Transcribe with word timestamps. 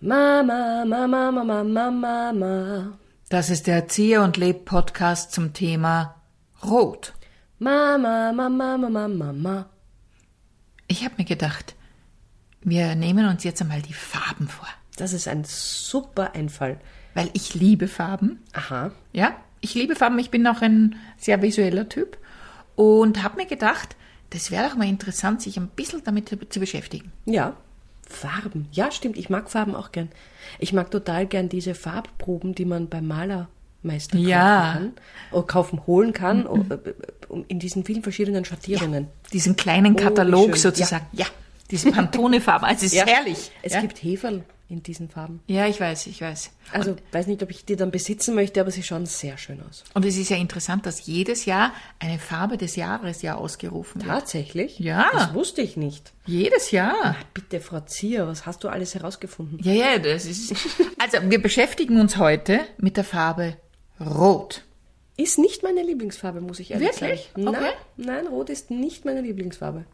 Mama, 0.00 0.84
Mama, 0.86 1.30
Mama, 1.30 1.62
Mama, 1.62 1.92
Mama. 2.32 2.98
Das 3.28 3.50
ist 3.50 3.66
der 3.66 3.76
Erzieher 3.76 4.22
und 4.22 4.36
Leb 4.38 4.64
Podcast 4.64 5.32
zum 5.32 5.52
Thema 5.52 6.14
Rot. 6.64 7.12
Mama, 7.58 8.32
Mama, 8.32 8.78
Mama, 8.78 9.08
Mama. 9.08 9.66
Ich 10.88 11.04
habe 11.04 11.16
mir 11.18 11.24
gedacht, 11.26 11.74
wir 12.62 12.94
nehmen 12.94 13.28
uns 13.28 13.44
jetzt 13.44 13.60
einmal 13.60 13.82
die 13.82 13.92
Farben 13.92 14.48
vor, 14.48 14.66
Das 14.96 15.12
ist 15.12 15.28
ein 15.28 15.44
super 15.44 16.34
Einfall. 16.34 16.80
weil 17.14 17.28
ich 17.34 17.54
liebe 17.54 17.86
Farben. 17.88 18.40
Aha. 18.54 18.92
Ja, 19.12 19.34
ich 19.60 19.74
liebe 19.74 19.96
Farben. 19.96 20.18
Ich 20.18 20.30
bin 20.30 20.46
auch 20.46 20.62
ein 20.62 20.96
sehr 21.18 21.42
visueller 21.42 21.88
Typ 21.88 22.16
und 22.74 23.22
habe 23.22 23.36
mir 23.36 23.46
gedacht, 23.46 23.96
das 24.30 24.50
wäre 24.50 24.66
doch 24.68 24.76
mal 24.76 24.88
interessant, 24.88 25.42
sich 25.42 25.58
ein 25.58 25.68
bisschen 25.68 26.02
damit 26.04 26.28
zu- 26.30 26.48
zu 26.48 26.58
beschäftigen. 26.60 27.12
Ja. 27.26 27.54
Farben. 28.12 28.68
Ja, 28.72 28.90
stimmt. 28.90 29.16
Ich 29.16 29.30
mag 29.30 29.50
Farben 29.50 29.74
auch 29.74 29.92
gern. 29.92 30.08
Ich 30.58 30.72
mag 30.72 30.90
total 30.90 31.26
gern 31.26 31.48
diese 31.48 31.74
Farbproben, 31.74 32.54
die 32.54 32.64
man 32.64 32.88
beim 32.88 33.06
Malermeister 33.06 34.18
Ja. 34.18 34.72
kaufen 34.72 34.72
kann. 34.78 34.92
Oder 35.32 35.46
kaufen, 35.46 35.86
holen 35.86 36.12
kann. 36.12 36.46
o- 36.46 36.64
äh, 36.68 36.78
um- 37.28 37.44
In 37.48 37.58
diesen 37.58 37.84
vielen 37.84 38.02
verschiedenen 38.02 38.44
Schattierungen. 38.44 39.06
Diesen 39.32 39.56
kleinen 39.56 39.94
Oh, 39.94 39.96
Katalog 39.96 40.46
schön. 40.50 40.56
sozusagen. 40.56 41.06
Ja, 41.12 41.26
diese 41.70 41.90
Pantone-Farben. 41.92 42.64
Also 42.64 42.86
es 42.86 42.92
ist 42.92 43.06
herrlich. 43.06 43.50
Es 43.62 43.74
ja? 43.74 43.80
gibt 43.80 44.02
Heferl 44.02 44.44
in 44.70 44.84
diesen 44.84 45.08
Farben. 45.08 45.40
ja, 45.48 45.66
ich 45.66 45.80
weiß, 45.80 46.06
ich 46.06 46.20
weiß. 46.20 46.52
Also, 46.72 46.94
weiß 47.10 47.26
nicht, 47.26 47.42
ob 47.42 47.50
ich 47.50 47.64
die 47.64 47.74
dann 47.74 47.90
besitzen 47.90 48.36
möchte, 48.36 48.60
aber 48.60 48.70
sie 48.70 48.84
schauen 48.84 49.04
sehr 49.04 49.36
schön 49.36 49.60
aus. 49.68 49.82
Und 49.94 50.04
es 50.04 50.16
ist 50.16 50.30
ja 50.30 50.36
interessant, 50.36 50.86
dass 50.86 51.06
jedes 51.06 51.44
Jahr 51.44 51.72
eine 51.98 52.20
Farbe 52.20 52.56
des 52.56 52.76
Jahres 52.76 53.20
ja 53.22 53.34
ausgerufen 53.34 54.00
wird. 54.00 54.12
Tatsächlich? 54.12 54.78
Ja. 54.78 55.10
Das 55.12 55.34
wusste 55.34 55.60
ich 55.60 55.76
nicht. 55.76 56.12
Jedes 56.24 56.70
Jahr. 56.70 56.94
Ah, 57.02 57.16
bitte, 57.34 57.58
Frau 57.58 57.80
Zier, 57.80 58.28
was 58.28 58.46
hast 58.46 58.62
du 58.62 58.68
alles 58.68 58.94
herausgefunden? 58.94 59.58
Ja, 59.60 59.72
ja, 59.72 59.98
das 59.98 60.24
ist. 60.24 60.54
Also, 60.98 61.18
wir 61.28 61.42
beschäftigen 61.42 61.98
uns 61.98 62.18
heute 62.18 62.60
mit 62.78 62.96
der 62.96 63.04
Farbe 63.04 63.56
Rot. 63.98 64.62
Ist 65.16 65.38
nicht 65.38 65.62
meine 65.62 65.82
Lieblingsfarbe, 65.82 66.40
muss 66.40 66.60
ich 66.60 66.70
ehrlich 66.70 67.00
Wirklich? 67.00 67.30
sagen. 67.34 67.48
Okay. 67.48 67.58
Nein, 67.96 68.06
nein, 68.06 68.26
Rot 68.28 68.50
ist 68.50 68.70
nicht 68.70 69.04
meine 69.04 69.20
Lieblingsfarbe. 69.20 69.84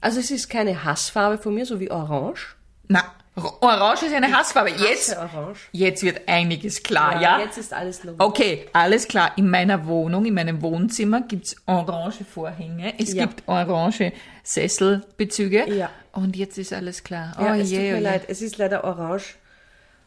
Also 0.00 0.20
es 0.20 0.30
ist 0.30 0.48
keine 0.48 0.84
Hassfarbe 0.84 1.38
von 1.38 1.54
mir, 1.54 1.66
so 1.66 1.78
wie 1.80 1.90
Orange. 1.90 2.56
Na, 2.88 3.04
Orange 3.36 4.06
ist 4.06 4.14
eine 4.14 4.32
Hassfarbe. 4.36 4.70
Jetzt, 4.70 5.16
Orange. 5.16 5.68
jetzt 5.72 6.02
wird 6.02 6.28
einiges 6.28 6.82
klar, 6.82 7.20
ja? 7.20 7.38
Jetzt 7.40 7.58
ist 7.58 7.72
alles 7.72 8.02
logisch. 8.04 8.20
Okay, 8.24 8.66
alles 8.72 9.06
klar. 9.08 9.32
In 9.36 9.48
meiner 9.50 9.86
Wohnung, 9.86 10.24
in 10.24 10.34
meinem 10.34 10.60
Wohnzimmer 10.62 11.20
gibt's 11.22 11.54
orange 11.66 12.24
Vorhänge. 12.24 12.94
Es 12.98 13.12
Ja. 13.12 13.26
gibt 13.26 13.46
orange 13.46 14.12
Sesselbezüge. 14.42 15.72
Ja. 15.72 15.90
Und 16.12 16.36
jetzt 16.36 16.58
ist 16.58 16.72
alles 16.72 17.04
klar. 17.04 17.36
Ja, 17.38 17.52
oh 17.54 17.54
es 17.60 17.70
je, 17.70 17.76
tut 17.76 17.84
oh 17.86 17.90
mir 17.90 17.96
je. 17.98 18.00
leid, 18.02 18.22
es 18.28 18.42
ist 18.42 18.58
leider 18.58 18.84
Orange. 18.84 19.36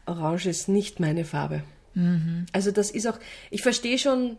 Orange 0.06 0.46
ist 0.50 0.68
nicht 0.68 1.00
meine 1.00 1.24
Farbe. 1.24 1.62
Mhm. 1.94 2.46
Also 2.52 2.70
das 2.72 2.90
ist 2.90 3.06
auch, 3.06 3.18
ich 3.50 3.62
verstehe 3.62 3.98
schon 3.98 4.36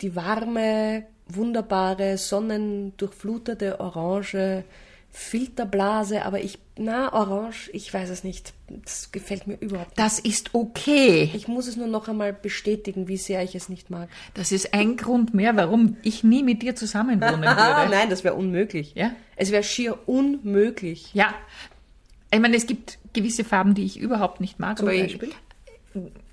die 0.00 0.16
warme, 0.16 1.04
wunderbare, 1.26 2.18
sonnendurchflutete 2.18 3.80
Orange, 3.80 4.64
Filterblase, 5.10 6.24
aber 6.24 6.40
ich, 6.40 6.58
na, 6.76 7.12
Orange, 7.12 7.70
ich 7.72 7.94
weiß 7.94 8.10
es 8.10 8.24
nicht. 8.24 8.52
Das 8.68 9.12
gefällt 9.12 9.46
mir 9.46 9.54
überhaupt 9.60 9.90
nicht. 9.90 9.98
Das 9.98 10.18
ist 10.18 10.50
okay. 10.54 11.30
Ich 11.34 11.46
muss 11.46 11.68
es 11.68 11.76
nur 11.76 11.86
noch 11.86 12.08
einmal 12.08 12.32
bestätigen, 12.32 13.06
wie 13.06 13.16
sehr 13.16 13.42
ich 13.44 13.54
es 13.54 13.68
nicht 13.68 13.90
mag. 13.90 14.08
Das 14.34 14.50
ist 14.50 14.74
ein 14.74 14.96
Grund 14.96 15.32
mehr, 15.32 15.54
warum 15.56 15.96
ich 16.02 16.24
nie 16.24 16.42
mit 16.42 16.62
dir 16.62 16.74
zusammenwohnen 16.74 17.44
Ah, 17.44 17.82
würde. 17.84 17.94
nein, 17.94 18.10
das 18.10 18.24
wäre 18.24 18.34
unmöglich. 18.34 18.92
Ja? 18.96 19.12
Es 19.36 19.52
wäre 19.52 19.62
schier 19.62 19.96
unmöglich. 20.08 21.10
Ja. 21.14 21.32
Ich 22.32 22.40
meine, 22.40 22.56
es 22.56 22.66
gibt 22.66 22.98
gewisse 23.12 23.44
Farben, 23.44 23.74
die 23.74 23.84
ich 23.84 23.96
überhaupt 23.96 24.40
nicht 24.40 24.58
mag. 24.58 24.78
Zum 24.78 24.88
aber 24.88 24.96
Beispiel? 24.98 25.30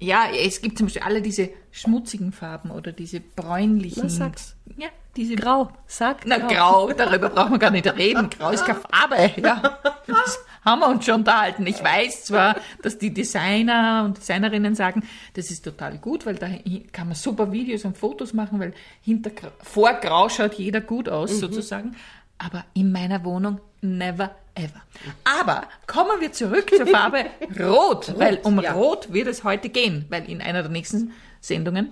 Ja, 0.02 0.26
es 0.32 0.62
gibt 0.62 0.80
zum 0.80 0.88
Beispiel 0.88 1.04
alle 1.04 1.22
diese 1.22 1.50
schmutzigen 1.70 2.32
Farben 2.32 2.72
oder 2.72 2.92
diese 2.92 3.20
bräunlichen. 3.20 4.02
Na, 4.04 4.10
sag's. 4.10 4.56
Ja, 4.76 4.88
diese 5.16 5.36
Grau, 5.36 5.70
sag 5.86 6.26
Na, 6.26 6.38
grau, 6.40 6.92
darüber 6.92 7.30
brauchen 7.30 7.52
wir 7.52 7.60
gar 7.60 7.70
nicht 7.70 7.86
reden. 7.86 8.30
Grau 8.32 8.50
ist 8.50 8.66
keine 8.66 8.80
Farbe. 8.80 9.32
Ja, 9.40 9.78
das 10.08 10.40
haben 10.66 10.80
wir 10.80 10.88
uns 10.88 11.06
schon 11.06 11.16
unterhalten. 11.16 11.68
Ich 11.68 11.84
weiß 11.84 12.26
zwar, 12.26 12.56
dass 12.82 12.98
die 12.98 13.14
Designer 13.14 14.04
und 14.06 14.18
Designerinnen 14.18 14.74
sagen, 14.74 15.04
das 15.36 15.52
ist 15.52 15.64
total 15.64 16.00
gut, 16.00 16.26
weil 16.26 16.36
da 16.36 16.48
kann 16.92 17.08
man 17.08 17.16
super 17.16 17.52
Videos 17.52 17.86
und 17.86 17.96
Fotos 17.96 18.34
machen, 18.34 18.60
weil 18.60 18.74
hinter, 19.02 19.30
vor 19.62 19.94
Grau 19.94 20.30
schaut 20.30 20.56
jeder 20.56 20.82
gut 20.82 21.10
aus, 21.10 21.40
sozusagen. 21.40 21.96
Aber 22.44 22.66
in 22.74 22.92
meiner 22.92 23.24
Wohnung 23.24 23.60
never 23.82 24.32
ever. 24.56 24.82
Aber 25.24 25.64
kommen 25.88 26.20
wir 26.20 26.32
zurück 26.32 26.70
zur 26.76 26.88
Farbe 26.88 27.26
Rot, 27.60 28.14
weil 28.18 28.40
um 28.44 28.60
ja. 28.62 28.74
Rot 28.74 29.14
wird 29.14 29.28
es 29.28 29.44
heute 29.44 29.70
gehen, 29.70 30.06
weil 30.10 30.30
in 30.30 30.42
einer 30.42 30.62
der 30.64 30.72
nächsten 30.72 31.14
Sendungen 31.40 31.92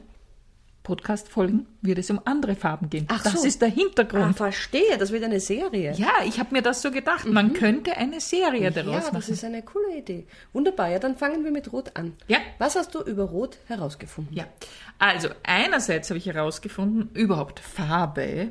Podcast-Folgen 0.83 1.67
wird 1.81 1.99
es 1.99 2.09
um 2.09 2.19
andere 2.25 2.55
Farben 2.55 2.89
gehen. 2.89 3.05
Ach 3.09 3.21
das 3.21 3.41
so. 3.41 3.47
ist 3.47 3.61
der 3.61 3.67
Ah, 3.67 3.71
Hintergrund. 3.71 4.35
verstehe, 4.37 4.97
das 4.97 5.11
wird 5.11 5.23
eine 5.23 5.39
Serie. 5.39 5.93
Ja, 5.95 6.23
ich 6.25 6.39
habe 6.39 6.53
mir 6.55 6.61
das 6.63 6.81
so 6.81 6.89
gedacht. 6.89 7.25
Man 7.27 7.53
könnte 7.53 7.95
eine 7.95 8.19
Serie 8.19 8.71
daraus 8.71 8.85
Mhm. 8.87 8.93
Ja, 8.93 8.99
das 9.01 9.13
machen. 9.13 9.33
ist 9.33 9.43
eine 9.43 9.61
coole 9.61 9.97
Idee. 9.97 10.25
Wunderbar, 10.51 10.89
ja, 10.89 10.97
dann 10.99 11.15
fangen 11.15 11.43
wir 11.43 11.51
mit 11.51 11.71
Rot 11.73 11.91
an. 11.95 12.13
Ja. 12.27 12.39
Was 12.57 12.75
hast 12.75 12.95
du 12.95 13.01
über 13.01 13.23
Rot 13.25 13.57
herausgefunden? 13.67 14.35
Ja, 14.35 14.45
also 14.97 15.29
einerseits 15.43 16.09
habe 16.09 16.17
ich 16.17 16.25
herausgefunden, 16.25 17.09
überhaupt 17.13 17.59
Farbe, 17.59 18.47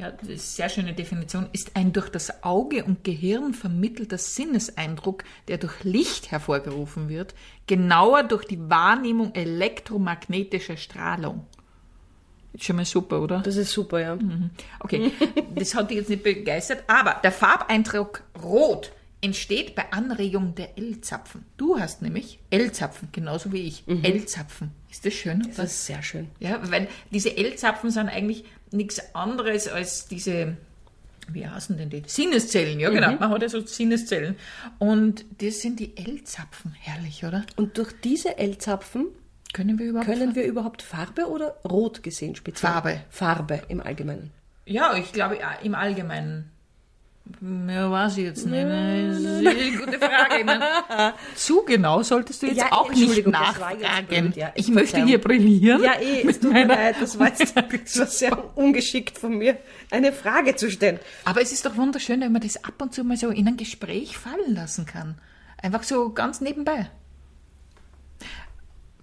ja, 0.00 0.10
das 0.10 0.22
ist 0.22 0.28
eine 0.28 0.38
sehr 0.38 0.68
schöne 0.70 0.94
Definition, 0.94 1.48
ist 1.52 1.76
ein 1.76 1.92
durch 1.92 2.08
das 2.08 2.42
Auge 2.42 2.84
und 2.84 3.04
Gehirn 3.04 3.52
vermittelter 3.52 4.16
Sinneseindruck, 4.16 5.24
der 5.48 5.58
durch 5.58 5.84
Licht 5.84 6.30
hervorgerufen 6.30 7.08
wird, 7.10 7.34
genauer 7.66 8.22
durch 8.22 8.46
die 8.46 8.70
Wahrnehmung 8.70 9.34
elektromagnetischer 9.34 10.78
Strahlung. 10.78 11.46
Ist 12.54 12.64
schon 12.64 12.76
mal 12.76 12.84
super, 12.84 13.20
oder? 13.20 13.40
Das 13.40 13.56
ist 13.56 13.72
super, 13.72 14.00
ja. 14.00 14.18
Okay, 14.80 15.12
das 15.54 15.74
hat 15.74 15.90
dich 15.90 15.98
jetzt 15.98 16.08
nicht 16.08 16.22
begeistert, 16.22 16.82
aber 16.86 17.20
der 17.22 17.30
Farbeindruck 17.30 18.22
Rot 18.42 18.92
entsteht 19.20 19.74
bei 19.74 19.92
Anregung 19.92 20.54
der 20.54 20.78
L-Zapfen. 20.78 21.44
Du 21.58 21.78
hast 21.78 22.00
nämlich 22.00 22.38
L-Zapfen, 22.48 23.08
genauso 23.12 23.52
wie 23.52 23.66
ich. 23.66 23.84
L-Zapfen. 23.86 24.70
Ist 24.90 25.04
das 25.04 25.12
schön? 25.12 25.46
Das 25.56 25.72
ist 25.72 25.86
sehr 25.86 26.02
schön. 26.02 26.28
Ja, 26.40 26.58
weil 26.70 26.88
diese 27.10 27.36
L-Zapfen 27.36 27.90
sind 27.90 28.08
eigentlich 28.08 28.44
nichts 28.72 29.14
anderes 29.14 29.68
als 29.68 30.08
diese, 30.08 30.56
wie 31.28 31.46
heißen 31.46 31.76
denn 31.76 31.90
die? 31.90 32.02
Sinneszellen, 32.06 32.80
ja 32.80 32.90
genau. 32.90 33.12
Man 33.12 33.30
hat 33.30 33.42
ja 33.42 33.48
so 33.48 33.60
Sinneszellen. 33.64 34.36
Und 34.78 35.24
das 35.38 35.60
sind 35.60 35.80
die 35.80 35.96
L-Zapfen. 35.96 36.74
Herrlich, 36.80 37.24
oder? 37.24 37.44
Und 37.56 37.78
durch 37.78 37.92
diese 38.02 38.38
L-Zapfen 38.38 39.06
Können 39.52 39.78
wir 39.78 39.86
überhaupt 39.86 40.06
können 40.06 40.34
wir 40.34 40.44
überhaupt 40.44 40.82
Farbe 40.82 41.28
oder 41.28 41.56
Rot 41.68 42.02
gesehen 42.02 42.36
speziell? 42.36 42.70
Farbe. 42.72 43.00
Farbe 43.10 43.62
im 43.68 43.80
Allgemeinen. 43.80 44.30
Ja, 44.66 44.94
ich 44.94 45.12
glaube 45.12 45.38
im 45.62 45.74
Allgemeinen. 45.74 46.50
Ja, 47.68 47.90
weiß 47.90 48.18
ich 48.18 48.24
jetzt 48.24 48.46
nicht. 48.46 48.64
Das 48.64 49.18
ist 49.18 49.26
eine 49.46 49.76
gute 49.78 49.98
Frage. 49.98 50.44
Meine, 50.44 50.64
zu 51.34 51.62
genau 51.64 52.02
solltest 52.02 52.42
du 52.42 52.46
jetzt 52.46 52.58
Ja, 52.58 52.72
auch 52.72 52.90
nicht 52.92 53.26
nachfragen. 53.26 54.32
ja. 54.36 54.52
ich 54.54 54.68
möchte 54.68 55.04
hier 55.04 55.20
brillieren. 55.20 55.82
Ja, 55.82 55.94
eh, 56.00 56.26
es 56.28 56.40
tut 56.40 56.52
mir 56.52 56.66
leid, 56.66 56.96
das 57.00 57.18
war, 57.18 57.28
jetzt, 57.28 57.54
das 57.84 57.98
war 57.98 58.06
sehr 58.06 58.56
ungeschickt 58.56 59.18
von 59.18 59.36
mir, 59.38 59.58
eine 59.90 60.12
Frage 60.12 60.56
zu 60.56 60.70
stellen. 60.70 60.98
Aber 61.24 61.40
es 61.40 61.52
ist 61.52 61.64
doch 61.66 61.76
wunderschön, 61.76 62.20
wenn 62.20 62.32
man 62.32 62.42
das 62.42 62.64
ab 62.64 62.74
und 62.80 62.94
zu 62.94 63.04
mal 63.04 63.16
so 63.16 63.28
in 63.30 63.46
ein 63.48 63.56
Gespräch 63.56 64.18
fallen 64.18 64.54
lassen 64.54 64.86
kann. 64.86 65.16
Einfach 65.62 65.82
so 65.82 66.10
ganz 66.10 66.40
nebenbei. 66.40 66.90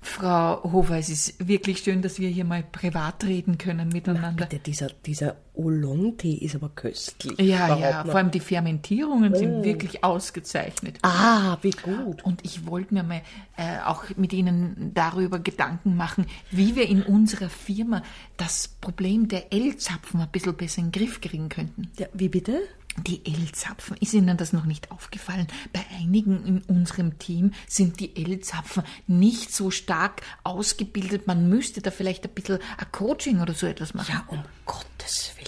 Frau 0.07 0.63
Hofer, 0.71 0.97
es 0.97 1.09
ist 1.09 1.47
wirklich 1.47 1.79
schön, 1.79 2.01
dass 2.01 2.19
wir 2.19 2.29
hier 2.29 2.45
mal 2.45 2.63
privat 2.63 3.23
reden 3.25 3.57
können 3.57 3.89
miteinander. 3.89 4.45
Bitte, 4.45 4.59
dieser, 4.59 4.87
dieser 5.05 5.35
Oolong-Tee 5.53 6.35
ist 6.35 6.55
aber 6.55 6.69
köstlich. 6.69 7.37
Ja, 7.39 7.65
Überhaupt 7.65 7.81
ja, 7.81 8.03
noch. 8.03 8.11
vor 8.11 8.15
allem 8.15 8.31
die 8.31 8.39
Fermentierungen 8.39 9.35
sind 9.35 9.63
wirklich 9.63 10.03
ausgezeichnet. 10.03 10.97
Ah, 11.01 11.57
wie 11.61 11.71
gut. 11.71 12.23
Und 12.23 12.43
ich 12.45 12.65
wollte 12.65 12.93
mir 12.93 13.03
mal 13.03 13.21
äh, 13.57 13.79
auch 13.85 14.05
mit 14.15 14.33
Ihnen 14.33 14.91
darüber 14.93 15.39
Gedanken 15.39 15.95
machen, 15.95 16.25
wie 16.51 16.75
wir 16.75 16.87
in 16.87 17.03
unserer 17.03 17.49
Firma 17.49 18.01
das 18.37 18.67
Problem 18.67 19.27
der 19.27 19.51
L-Zapfen 19.51 20.21
ein 20.21 20.29
bisschen 20.29 20.55
besser 20.55 20.79
in 20.79 20.91
den 20.91 20.99
Griff 20.99 21.21
kriegen 21.21 21.49
könnten. 21.49 21.91
Ja, 21.99 22.07
wie 22.13 22.29
bitte? 22.29 22.61
Die 23.05 23.25
L-Zapfen, 23.25 23.95
ist 23.97 24.13
Ihnen 24.13 24.37
das 24.37 24.53
noch 24.53 24.65
nicht 24.65 24.91
aufgefallen? 24.91 25.47
Bei 25.71 25.85
einigen 25.97 26.45
in 26.45 26.61
unserem 26.63 27.19
Team 27.19 27.51
sind 27.67 27.99
die 27.99 28.15
L-Zapfen 28.15 28.83
nicht 29.05 29.53
so 29.53 29.71
stark 29.71 30.21
ausgebildet. 30.43 31.27
Man 31.27 31.47
müsste 31.47 31.81
da 31.81 31.91
vielleicht 31.91 32.25
ein 32.25 32.33
bisschen 32.33 32.59
ein 32.77 32.91
Coaching 32.91 33.39
oder 33.41 33.53
so 33.53 33.67
etwas 33.67 33.93
machen. 33.93 34.13
Ja, 34.13 34.25
um 34.27 34.43
Gottes 34.65 35.31
Willen. 35.37 35.47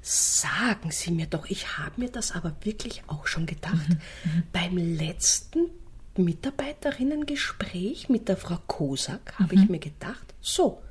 Sagen 0.00 0.90
Sie 0.90 1.10
mir 1.10 1.26
doch, 1.26 1.46
ich 1.46 1.78
habe 1.78 2.00
mir 2.00 2.10
das 2.10 2.32
aber 2.32 2.54
wirklich 2.62 3.02
auch 3.06 3.26
schon 3.26 3.46
gedacht. 3.46 3.88
Beim 4.52 4.76
letzten 4.76 5.70
Mitarbeiterinnengespräch 6.16 8.08
mit 8.08 8.28
der 8.28 8.36
Frau 8.36 8.58
Kosak 8.66 9.38
habe 9.38 9.54
ich 9.54 9.68
mir 9.68 9.80
gedacht, 9.80 10.34
so, 10.40 10.82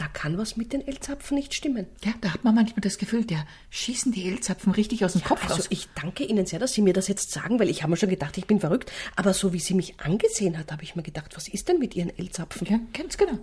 da 0.00 0.08
kann 0.08 0.38
was 0.38 0.56
mit 0.56 0.72
den 0.72 0.80
L-Zapfen 0.86 1.34
nicht 1.34 1.52
stimmen. 1.52 1.84
Ja, 2.02 2.12
da 2.22 2.32
hat 2.32 2.42
man 2.42 2.54
manchmal 2.54 2.80
das 2.80 2.96
Gefühl, 2.96 3.26
der 3.26 3.44
schießen 3.68 4.12
die 4.12 4.26
L-Zapfen 4.28 4.72
richtig 4.72 5.04
aus 5.04 5.12
dem 5.12 5.22
Kopf 5.22 5.42
Also 5.42 5.56
raus. 5.56 5.66
ich 5.68 5.88
danke 5.94 6.24
Ihnen 6.24 6.46
sehr, 6.46 6.58
dass 6.58 6.72
Sie 6.72 6.80
mir 6.80 6.94
das 6.94 7.06
jetzt 7.06 7.32
sagen, 7.32 7.58
weil 7.60 7.68
ich 7.68 7.82
habe 7.82 7.90
mir 7.90 7.98
schon 7.98 8.08
gedacht, 8.08 8.38
ich 8.38 8.46
bin 8.46 8.60
verrückt. 8.60 8.90
Aber 9.14 9.34
so 9.34 9.52
wie 9.52 9.58
sie 9.60 9.74
mich 9.74 10.00
angesehen 10.00 10.56
hat, 10.56 10.72
habe 10.72 10.84
ich 10.84 10.96
mir 10.96 11.02
gedacht, 11.02 11.36
was 11.36 11.48
ist 11.48 11.68
denn 11.68 11.78
mit 11.78 11.94
Ihren 11.96 12.16
L-Zapfen? 12.18 12.66
Ja, 12.66 12.80
ganz 12.94 13.18
genau. 13.18 13.38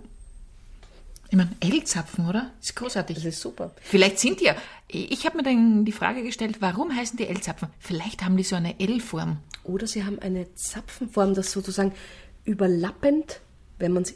Ich 1.30 1.36
meine, 1.36 1.50
L-Zapfen, 1.60 2.28
oder? 2.28 2.50
ist 2.60 2.74
großartig. 2.74 3.14
Das 3.18 3.24
ist 3.26 3.40
super. 3.40 3.72
Vielleicht 3.82 4.18
sind 4.18 4.40
die 4.40 4.46
ja. 4.46 4.56
Ich 4.88 5.26
habe 5.26 5.36
mir 5.36 5.44
dann 5.44 5.84
die 5.84 5.92
Frage 5.92 6.24
gestellt, 6.24 6.56
warum 6.60 6.92
heißen 6.96 7.16
die 7.18 7.28
L-Zapfen? 7.28 7.68
Vielleicht 7.78 8.24
haben 8.24 8.36
die 8.36 8.42
so 8.42 8.56
eine 8.56 8.80
L-Form. 8.80 9.38
Oder 9.62 9.86
Sie 9.86 10.02
haben 10.04 10.18
eine 10.18 10.52
Zapfenform, 10.54 11.34
das 11.34 11.52
sozusagen 11.52 11.92
überlappend, 12.44 13.40
wenn 13.78 13.92
man 13.92 14.04
sie 14.04 14.14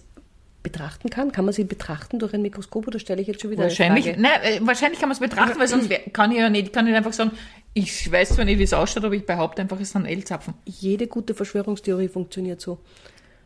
betrachten 0.63 1.11
kann. 1.11 1.33
Kann 1.33 1.45
man 1.45 1.55
sie 1.55 1.65
betrachten 1.65 2.19
durch 2.19 2.35
ein 2.35 2.43
Mikroskop 2.43 2.87
oder 2.87 2.99
stelle 2.99 3.21
ich 3.21 3.29
jetzt 3.29 3.41
schon 3.43 3.51
wieder 3.51 3.65
Wahrscheinlich, 3.65 4.07
eine 4.09 4.29
Frage? 4.29 4.41
nein, 4.43 4.63
äh, 4.63 4.67
wahrscheinlich 4.67 5.01
kann 5.01 5.09
man 5.09 5.15
es 5.15 5.21
betrachten, 5.21 5.59
weil 5.59 5.69
sonst 5.69 5.91
kann 6.13 6.33
ich 6.33 6.39
ja 6.39 6.49
nicht, 6.51 6.73
kann 6.73 6.87
ich 6.87 6.95
einfach 6.95 7.13
sagen, 7.13 7.33
ich 7.75 8.11
weiß 8.11 8.31
zwar 8.35 8.45
nicht, 8.45 8.59
wie 8.59 8.65
es 8.65 8.73
ausschaut, 8.73 9.05
aber 9.05 9.15
ich 9.15 9.27
behaupte 9.27 9.63
einfach, 9.63 9.81
es 9.81 9.91
sind 9.91 10.07
L-Zapfen. 10.07 10.55
Jede 10.65 11.07
gute 11.07 11.35
Verschwörungstheorie 11.35 12.09
funktioniert 12.09 12.61
so. 12.61 12.79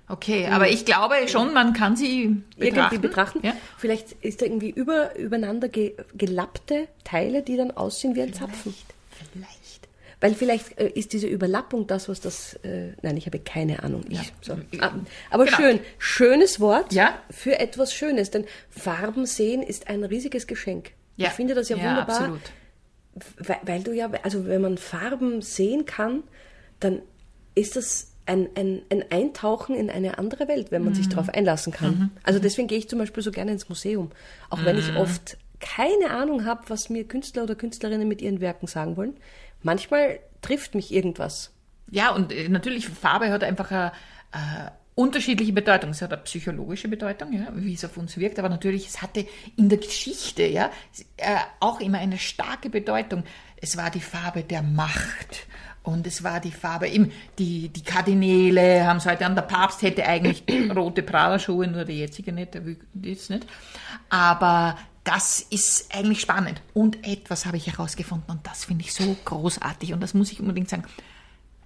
Okay, 0.08 0.46
aber 0.46 0.68
ich 0.68 0.84
glaube 0.84 1.14
schon, 1.26 1.52
man 1.52 1.72
kann 1.72 1.96
sie 1.96 2.42
betrachten. 2.56 2.76
Irgendwie 2.76 2.98
betrachten. 2.98 3.40
Ja? 3.42 3.54
Vielleicht 3.76 4.12
ist 4.22 4.40
da 4.40 4.46
irgendwie 4.46 4.70
über, 4.70 5.16
übereinander 5.16 5.68
ge, 5.68 5.94
gelappte 6.14 6.86
Teile, 7.02 7.42
die 7.42 7.56
dann 7.56 7.72
aussehen 7.72 8.14
wie 8.14 8.22
ein 8.22 8.32
Zapfen. 8.32 8.72
Vielleicht. 9.32 9.65
Weil 10.20 10.34
vielleicht 10.34 10.78
äh, 10.80 10.88
ist 10.88 11.12
diese 11.12 11.26
Überlappung 11.26 11.86
das, 11.86 12.08
was 12.08 12.20
das. 12.20 12.54
Äh, 12.62 12.92
nein, 13.02 13.16
ich 13.18 13.26
habe 13.26 13.38
keine 13.38 13.82
Ahnung. 13.82 14.02
Ich, 14.08 14.18
Ja. 14.18 14.24
so. 14.40 14.52
ah, 14.80 14.92
aber 15.30 15.44
Genau. 15.44 15.56
schön. 15.58 15.80
Schönes 15.98 16.58
Wort 16.58 16.92
Ja. 16.94 17.20
für 17.30 17.58
etwas 17.58 17.92
Schönes. 17.92 18.30
Denn 18.30 18.44
Farben 18.70 19.26
sehen 19.26 19.62
ist 19.62 19.88
ein 19.88 20.04
riesiges 20.04 20.46
Geschenk. 20.46 20.92
Ja. 21.16 21.28
Ich 21.28 21.34
finde 21.34 21.54
das 21.54 21.68
ja, 21.68 21.76
wunderbar. 21.76 22.08
absolut. 22.20 22.40
Weil, 23.38 23.56
weil 23.62 23.82
du 23.82 23.92
ja, 23.92 24.10
also 24.22 24.46
wenn 24.46 24.60
man 24.60 24.76
Farben 24.78 25.40
sehen 25.42 25.86
kann, 25.86 26.22
dann 26.80 27.00
ist 27.54 27.76
das 27.76 28.12
ein, 28.26 28.48
ein, 28.56 28.82
ein 28.90 29.04
Eintauchen 29.10 29.74
in 29.76 29.88
eine 29.88 30.18
andere 30.18 30.48
Welt, 30.48 30.70
wenn 30.72 30.82
man 30.82 30.92
Mhm. 30.92 30.96
sich 30.96 31.08
darauf 31.08 31.28
einlassen 31.30 31.72
kann. 31.72 32.10
Also 32.24 32.40
deswegen 32.40 32.68
gehe 32.68 32.76
ich 32.78 32.88
zum 32.88 32.98
Beispiel 32.98 33.22
so 33.22 33.30
gerne 33.30 33.52
ins 33.52 33.68
Museum. 33.68 34.10
Auch 34.50 34.64
wenn 34.64 34.76
Mhm. 34.76 34.82
ich 34.82 34.96
oft 34.96 35.36
keine 35.74 36.10
Ahnung 36.10 36.44
habe, 36.44 36.62
was 36.68 36.90
mir 36.90 37.06
Künstler 37.06 37.42
oder 37.42 37.54
Künstlerinnen 37.54 38.06
mit 38.06 38.22
ihren 38.22 38.40
Werken 38.40 38.66
sagen 38.66 38.96
wollen. 38.96 39.16
Manchmal 39.62 40.20
trifft 40.42 40.74
mich 40.74 40.92
irgendwas. 40.92 41.52
Ja, 41.90 42.10
und 42.10 42.32
äh, 42.32 42.48
natürlich, 42.48 42.88
Farbe 42.88 43.30
hat 43.30 43.42
einfach 43.42 43.70
eine, 43.70 43.92
äh, 44.32 44.70
unterschiedliche 44.94 45.52
Bedeutung. 45.52 45.90
Es 45.90 46.02
hat 46.02 46.12
eine 46.12 46.22
psychologische 46.22 46.88
Bedeutung, 46.88 47.32
ja, 47.32 47.48
wie 47.54 47.74
es 47.74 47.84
auf 47.84 47.96
uns 47.96 48.16
wirkt, 48.16 48.38
aber 48.38 48.48
natürlich, 48.48 48.86
es 48.86 49.02
hatte 49.02 49.26
in 49.56 49.68
der 49.68 49.78
Geschichte 49.78 50.44
ja, 50.46 50.70
äh, 51.16 51.36
auch 51.60 51.80
immer 51.80 51.98
eine 51.98 52.18
starke 52.18 52.70
Bedeutung. 52.70 53.24
Es 53.60 53.76
war 53.76 53.90
die 53.90 54.00
Farbe 54.00 54.42
der 54.42 54.62
Macht. 54.62 55.46
Und 55.82 56.04
es 56.04 56.24
war 56.24 56.40
die 56.40 56.50
Farbe, 56.50 56.88
eben 56.88 57.12
die, 57.38 57.68
die 57.68 57.84
Kardinäle 57.84 58.84
haben 58.84 58.96
es 58.96 59.06
heute 59.06 59.24
an, 59.24 59.36
der 59.36 59.42
Papst 59.42 59.82
hätte 59.82 60.04
eigentlich 60.04 60.42
rote 60.74 61.04
Prada-Schuhe, 61.04 61.68
nur 61.68 61.84
der 61.84 61.94
jetzige 61.94 62.32
nicht, 62.32 62.54
der 62.54 62.64
will 62.64 62.76
das 62.92 63.30
nicht. 63.30 63.46
Aber 64.08 64.76
das 65.06 65.40
ist 65.40 65.94
eigentlich 65.94 66.20
spannend. 66.20 66.60
Und 66.74 67.06
etwas 67.06 67.46
habe 67.46 67.56
ich 67.56 67.66
herausgefunden 67.68 68.30
und 68.30 68.46
das 68.46 68.64
finde 68.66 68.84
ich 68.84 68.92
so 68.92 69.16
großartig 69.24 69.92
und 69.92 70.00
das 70.02 70.12
muss 70.14 70.32
ich 70.32 70.40
unbedingt 70.40 70.68
sagen. 70.68 70.84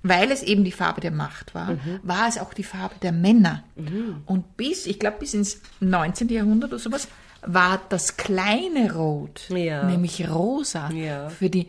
Weil 0.02 0.30
es 0.30 0.42
eben 0.42 0.64
die 0.64 0.72
Farbe 0.72 1.00
der 1.02 1.10
Macht 1.10 1.54
war, 1.54 1.76
war 2.02 2.26
es 2.28 2.38
auch 2.38 2.54
die 2.54 2.62
Farbe 2.62 2.94
der 3.02 3.12
Männer. 3.12 3.64
Und 4.26 4.56
bis, 4.56 4.86
ich 4.86 4.98
glaube, 4.98 5.18
bis 5.20 5.34
ins 5.34 5.60
19. 5.80 6.28
Jahrhundert 6.30 6.70
oder 6.70 6.78
sowas, 6.78 7.08
war 7.42 7.80
das 7.88 8.16
kleine 8.16 8.92
Rot, 8.94 9.48
Ja. 9.50 9.84
nämlich 9.84 10.28
rosa, 10.30 10.90
Ja. 10.90 11.28
für 11.30 11.48
die 11.50 11.68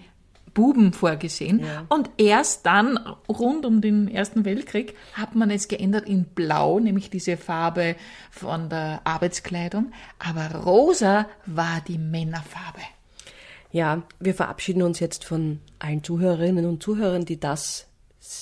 Buben 0.54 0.94
vorgesehen. 0.94 1.60
Ja. 1.60 1.86
Und 1.90 2.10
erst 2.18 2.66
dann, 2.66 2.98
rund 3.30 3.66
um 3.66 3.82
den 3.82 4.08
Ersten 4.08 4.46
Weltkrieg, 4.46 4.96
hat 5.14 5.36
man 5.36 5.50
es 5.50 5.68
geändert 5.68 6.08
in 6.08 6.26
Blau, 6.26 6.80
nämlich 6.80 7.10
diese 7.10 7.38
Farbe 7.38 7.96
von 8.30 8.70
der 8.70 9.02
Arbeitskleidung. 9.04 9.92
Aber 10.20 10.64
rosa 10.64 11.28
war 11.46 11.82
die 11.88 11.98
Männerfarbe. 11.98 12.82
Ja, 13.72 14.04
wir 14.20 14.34
verabschieden 14.34 14.84
uns 14.84 15.00
jetzt 15.00 15.24
von 15.24 15.60
allen 15.80 16.04
Zuhörerinnen 16.04 16.66
und 16.66 16.84
Zuhörern, 16.84 17.26
die 17.26 17.40
das 17.40 17.88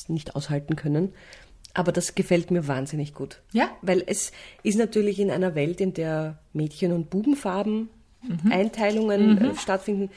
nicht 0.07 0.35
aushalten 0.35 0.75
können. 0.75 1.13
Aber 1.75 1.91
das 1.91 2.15
gefällt 2.15 2.49
mir 2.49 2.67
wahnsinnig 2.67 3.13
gut. 3.13 3.41
Ja. 3.51 3.69
Weil 3.83 4.03
es 4.05 4.31
ist 4.63 4.79
natürlich 4.79 5.19
in 5.19 5.29
einer 5.29 5.53
Welt, 5.53 5.79
in 5.81 5.93
der 5.93 6.39
Mädchen- 6.51 6.91
und 6.91 7.11
Bubenfarben 7.11 7.89
Mhm. 8.21 8.51
Einteilungen 8.51 9.37
äh, 9.37 9.55
stattfinden, 9.55 10.09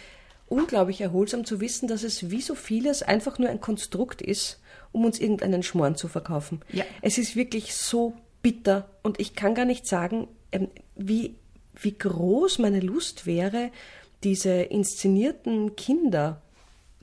unglaublich 0.53 1.01
erholsam 1.01 1.45
zu 1.45 1.61
wissen, 1.61 1.89
dass 1.89 2.03
es 2.03 2.31
wie 2.31 2.41
so 2.43 2.55
vieles 2.55 3.03
einfach 3.03 3.39
nur 3.39 3.49
ein 3.49 3.61
Konstrukt 3.61 4.23
ist, 4.23 4.61
um 4.93 5.05
uns 5.05 5.19
irgendeinen 5.19 5.63
Schmoren 5.63 5.97
zu 5.97 6.09
verkaufen. 6.09 6.61
Ja. 6.73 6.85
Es 7.01 7.19
ist 7.19 7.35
wirklich 7.35 7.75
so 7.75 8.15
bitter 8.43 8.89
und 9.03 9.19
ich 9.21 9.35
kann 9.35 9.55
gar 9.55 9.65
nicht 9.65 9.87
sagen, 9.87 10.29
ähm, 10.53 10.69
wie, 10.97 11.35
wie 11.81 11.93
groß 11.97 12.59
meine 12.59 12.81
Lust 12.81 13.27
wäre, 13.27 13.71
diese 14.23 14.51
inszenierten 14.53 15.75
Kinder, 15.77 16.41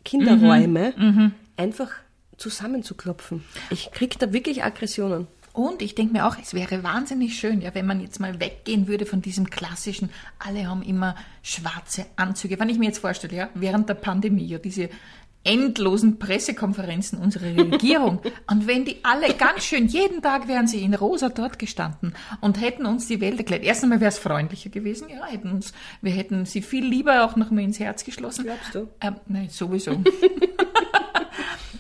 Kinderräume 0.05 0.93
Mhm. 0.95 1.33
einfach 1.57 1.91
zusammenzuklopfen. 2.37 3.43
Ich 3.69 3.91
krieg 3.91 4.17
da 4.19 4.31
wirklich 4.31 4.63
Aggressionen. 4.63 5.27
Und 5.59 5.81
ich 5.81 5.94
denke 5.94 6.13
mir 6.13 6.25
auch, 6.25 6.38
es 6.41 6.53
wäre 6.53 6.83
wahnsinnig 6.83 7.38
schön, 7.38 7.59
ja, 7.59 7.75
wenn 7.75 7.85
man 7.85 8.00
jetzt 8.00 8.21
mal 8.21 8.39
weggehen 8.39 8.88
würde 8.88 9.06
von 9.06 9.21
diesem 9.21 9.50
klassischen, 9.50 10.09
alle 10.39 10.69
haben 10.69 10.81
immer 10.81 11.15
schwarze 11.44 12.06
Anzüge. 12.15 12.57
Wenn 12.57 12.69
ich 12.69 12.79
mir 12.79 12.85
jetzt 12.85 13.00
vorstelle, 13.00 13.35
ja, 13.35 13.50
während 13.56 13.89
der 13.89 13.95
Pandemie, 13.95 14.45
ja, 14.45 14.57
diese 14.57 14.89
endlosen 15.44 16.17
Pressekonferenzen 16.17 17.19
unserer 17.19 17.57
Regierung. 17.57 18.21
und 18.50 18.67
wenn 18.67 18.85
die 18.85 19.03
alle 19.03 19.33
ganz 19.33 19.65
schön, 19.65 19.88
jeden 19.88 20.21
Tag 20.21 20.47
wären 20.47 20.65
sie 20.65 20.81
in 20.81 20.94
rosa 20.94 21.27
dort 21.27 21.59
gestanden 21.59 22.13
und 22.39 22.61
hätten 22.61 22.85
uns 22.85 23.07
die 23.07 23.19
Welt 23.19 23.39
erklärt. 23.39 23.63
Erst 23.63 23.83
einmal 23.83 24.00
wäre 24.00 24.11
es 24.11 24.17
freundlicher 24.17 24.69
gewesen, 24.69 25.09
ja, 25.09 25.25
hätten 25.25 25.51
uns, 25.51 25.73
wir 26.01 26.13
hätten 26.13 26.45
sie 26.45 26.61
viel 26.61 26.85
lieber 26.85 27.25
auch 27.25 27.35
noch 27.35 27.51
mal 27.51 27.65
ins 27.65 27.81
Herz 27.81 28.06
geschlossen. 28.06 28.45
Glaubst 28.45 28.75
du? 28.75 28.88
Ähm, 29.01 29.15
nein, 29.27 29.50
sowieso. 29.50 30.01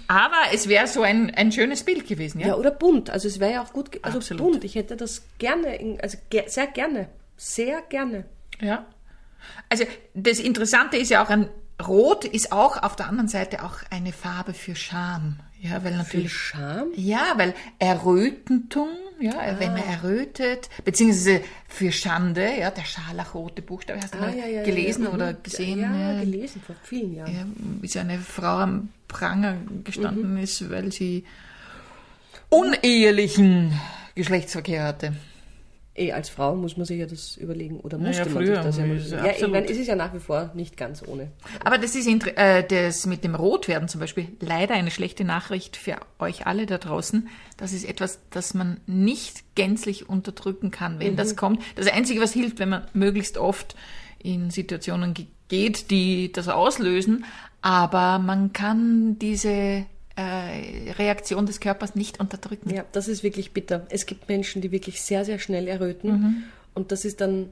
Aber 0.09 0.51
es 0.51 0.67
wäre 0.67 0.87
so 0.87 1.03
ein, 1.03 1.29
ein 1.35 1.51
schönes 1.51 1.83
Bild 1.83 2.07
gewesen, 2.07 2.39
ja? 2.39 2.47
Ja, 2.47 2.55
oder 2.55 2.71
bunt. 2.71 3.11
Also 3.11 3.27
es 3.27 3.39
wäre 3.39 3.53
ja 3.53 3.61
auch 3.61 3.71
gut, 3.71 3.99
also 4.01 4.17
Absolut. 4.17 4.41
bunt. 4.41 4.63
Ich 4.63 4.73
hätte 4.73 4.97
das 4.97 5.21
gerne, 5.37 5.75
in, 5.75 6.01
also 6.01 6.17
ge 6.31 6.45
sehr 6.47 6.65
gerne, 6.65 7.09
sehr 7.37 7.83
gerne. 7.83 8.25
Ja. 8.59 8.87
Also 9.69 9.83
das 10.15 10.39
Interessante 10.39 10.97
ist 10.97 11.09
ja 11.09 11.23
auch 11.23 11.29
an 11.29 11.47
Rot 11.87 12.25
ist 12.25 12.51
auch 12.51 12.81
auf 12.81 12.95
der 12.95 13.07
anderen 13.07 13.29
Seite 13.29 13.63
auch 13.63 13.77
eine 13.91 14.11
Farbe 14.11 14.55
für 14.55 14.75
Scham. 14.75 15.39
Ja, 15.61 15.83
weil 15.83 15.95
natürlich. 15.95 16.33
Charme. 16.33 16.91
Ja, 16.95 17.33
weil 17.35 17.53
Errötentum, 17.77 18.89
ja, 19.19 19.59
wenn 19.59 19.69
Ah. 19.69 19.77
man 19.77 19.83
errötet, 19.83 20.69
beziehungsweise 20.85 21.41
für 21.67 21.91
Schande, 21.91 22.49
ja, 22.59 22.71
der 22.71 22.83
scharlachrote 22.83 23.61
Buchstabe, 23.61 23.99
hast 24.01 24.13
du 24.13 24.17
mal 24.19 24.33
gelesen 24.63 25.03
ja, 25.05 25.09
oder 25.11 25.31
mhm. 25.33 25.43
gesehen? 25.43 25.79
Ja, 25.79 26.11
ja, 26.13 26.19
gelesen 26.19 26.61
vor 26.65 26.75
vielen 26.83 27.15
Jahren. 27.15 27.33
ja, 27.33 27.45
wie 27.81 27.87
so 27.87 27.99
eine 27.99 28.17
Frau 28.19 28.57
am 28.57 28.89
Pranger 29.07 29.57
gestanden 29.83 30.33
Mhm. 30.35 30.43
ist, 30.43 30.69
weil 30.69 30.91
sie 30.91 31.23
unehelichen 32.49 33.79
Geschlechtsverkehr 34.15 34.83
hatte. 34.83 35.13
Eh, 35.99 36.13
als 36.13 36.29
Frau 36.29 36.55
muss 36.55 36.77
man 36.77 36.85
sich 36.85 36.97
ja 36.97 37.05
das 37.05 37.35
überlegen 37.35 37.79
oder 37.81 37.97
musste 37.97 38.21
Naja, 38.23 38.33
man 38.33 38.45
sich 38.45 38.55
das 38.55 38.77
ja 38.77 38.85
überlegen. 38.85 39.11
Ja, 39.11 39.31
ich 39.31 39.47
meine, 39.47 39.65
es 39.67 39.77
ist 39.77 39.87
ja 39.87 39.95
nach 39.97 40.13
wie 40.13 40.19
vor 40.19 40.49
nicht 40.53 40.77
ganz 40.77 41.03
ohne. 41.05 41.27
Aber 41.65 41.77
das 41.77 41.93
ist 41.95 42.07
äh, 42.07 42.63
das 42.65 43.05
mit 43.05 43.25
dem 43.25 43.35
Rotwerden 43.35 43.89
zum 43.89 43.99
Beispiel 43.99 44.29
leider 44.39 44.75
eine 44.75 44.91
schlechte 44.91 45.25
Nachricht 45.25 45.75
für 45.75 45.97
euch 46.17 46.47
alle 46.47 46.65
da 46.65 46.77
draußen. 46.77 47.27
Das 47.57 47.73
ist 47.73 47.83
etwas, 47.83 48.19
das 48.29 48.53
man 48.53 48.79
nicht 48.87 49.55
gänzlich 49.55 50.07
unterdrücken 50.07 50.71
kann, 50.71 50.99
wenn 50.99 51.17
das 51.17 51.35
kommt. 51.35 51.61
Das 51.75 51.87
Einzige, 51.87 52.21
was 52.21 52.31
hilft, 52.31 52.59
wenn 52.59 52.69
man 52.69 52.87
möglichst 52.93 53.37
oft 53.37 53.75
in 54.23 54.51
Situationen 54.51 55.13
ge- 55.13 55.25
geht, 55.49 55.91
die 55.91 56.31
das 56.31 56.47
auslösen, 56.47 57.25
aber 57.61 58.19
man 58.19 58.53
kann 58.53 59.19
diese 59.19 59.85
äh, 60.19 60.91
Reaktion 60.91 61.45
des 61.45 61.59
Körpers 61.59 61.95
nicht 61.95 62.19
unterdrücken. 62.19 62.73
Ja, 62.73 62.85
das 62.91 63.07
ist 63.07 63.23
wirklich 63.23 63.51
bitter. 63.51 63.85
Es 63.89 64.05
gibt 64.05 64.27
Menschen, 64.27 64.61
die 64.61 64.71
wirklich 64.71 65.01
sehr, 65.01 65.23
sehr 65.23 65.39
schnell 65.39 65.67
erröten. 65.67 66.11
Mhm. 66.11 66.43
Und 66.73 66.91
das 66.91 67.05
ist 67.05 67.21
dann 67.21 67.49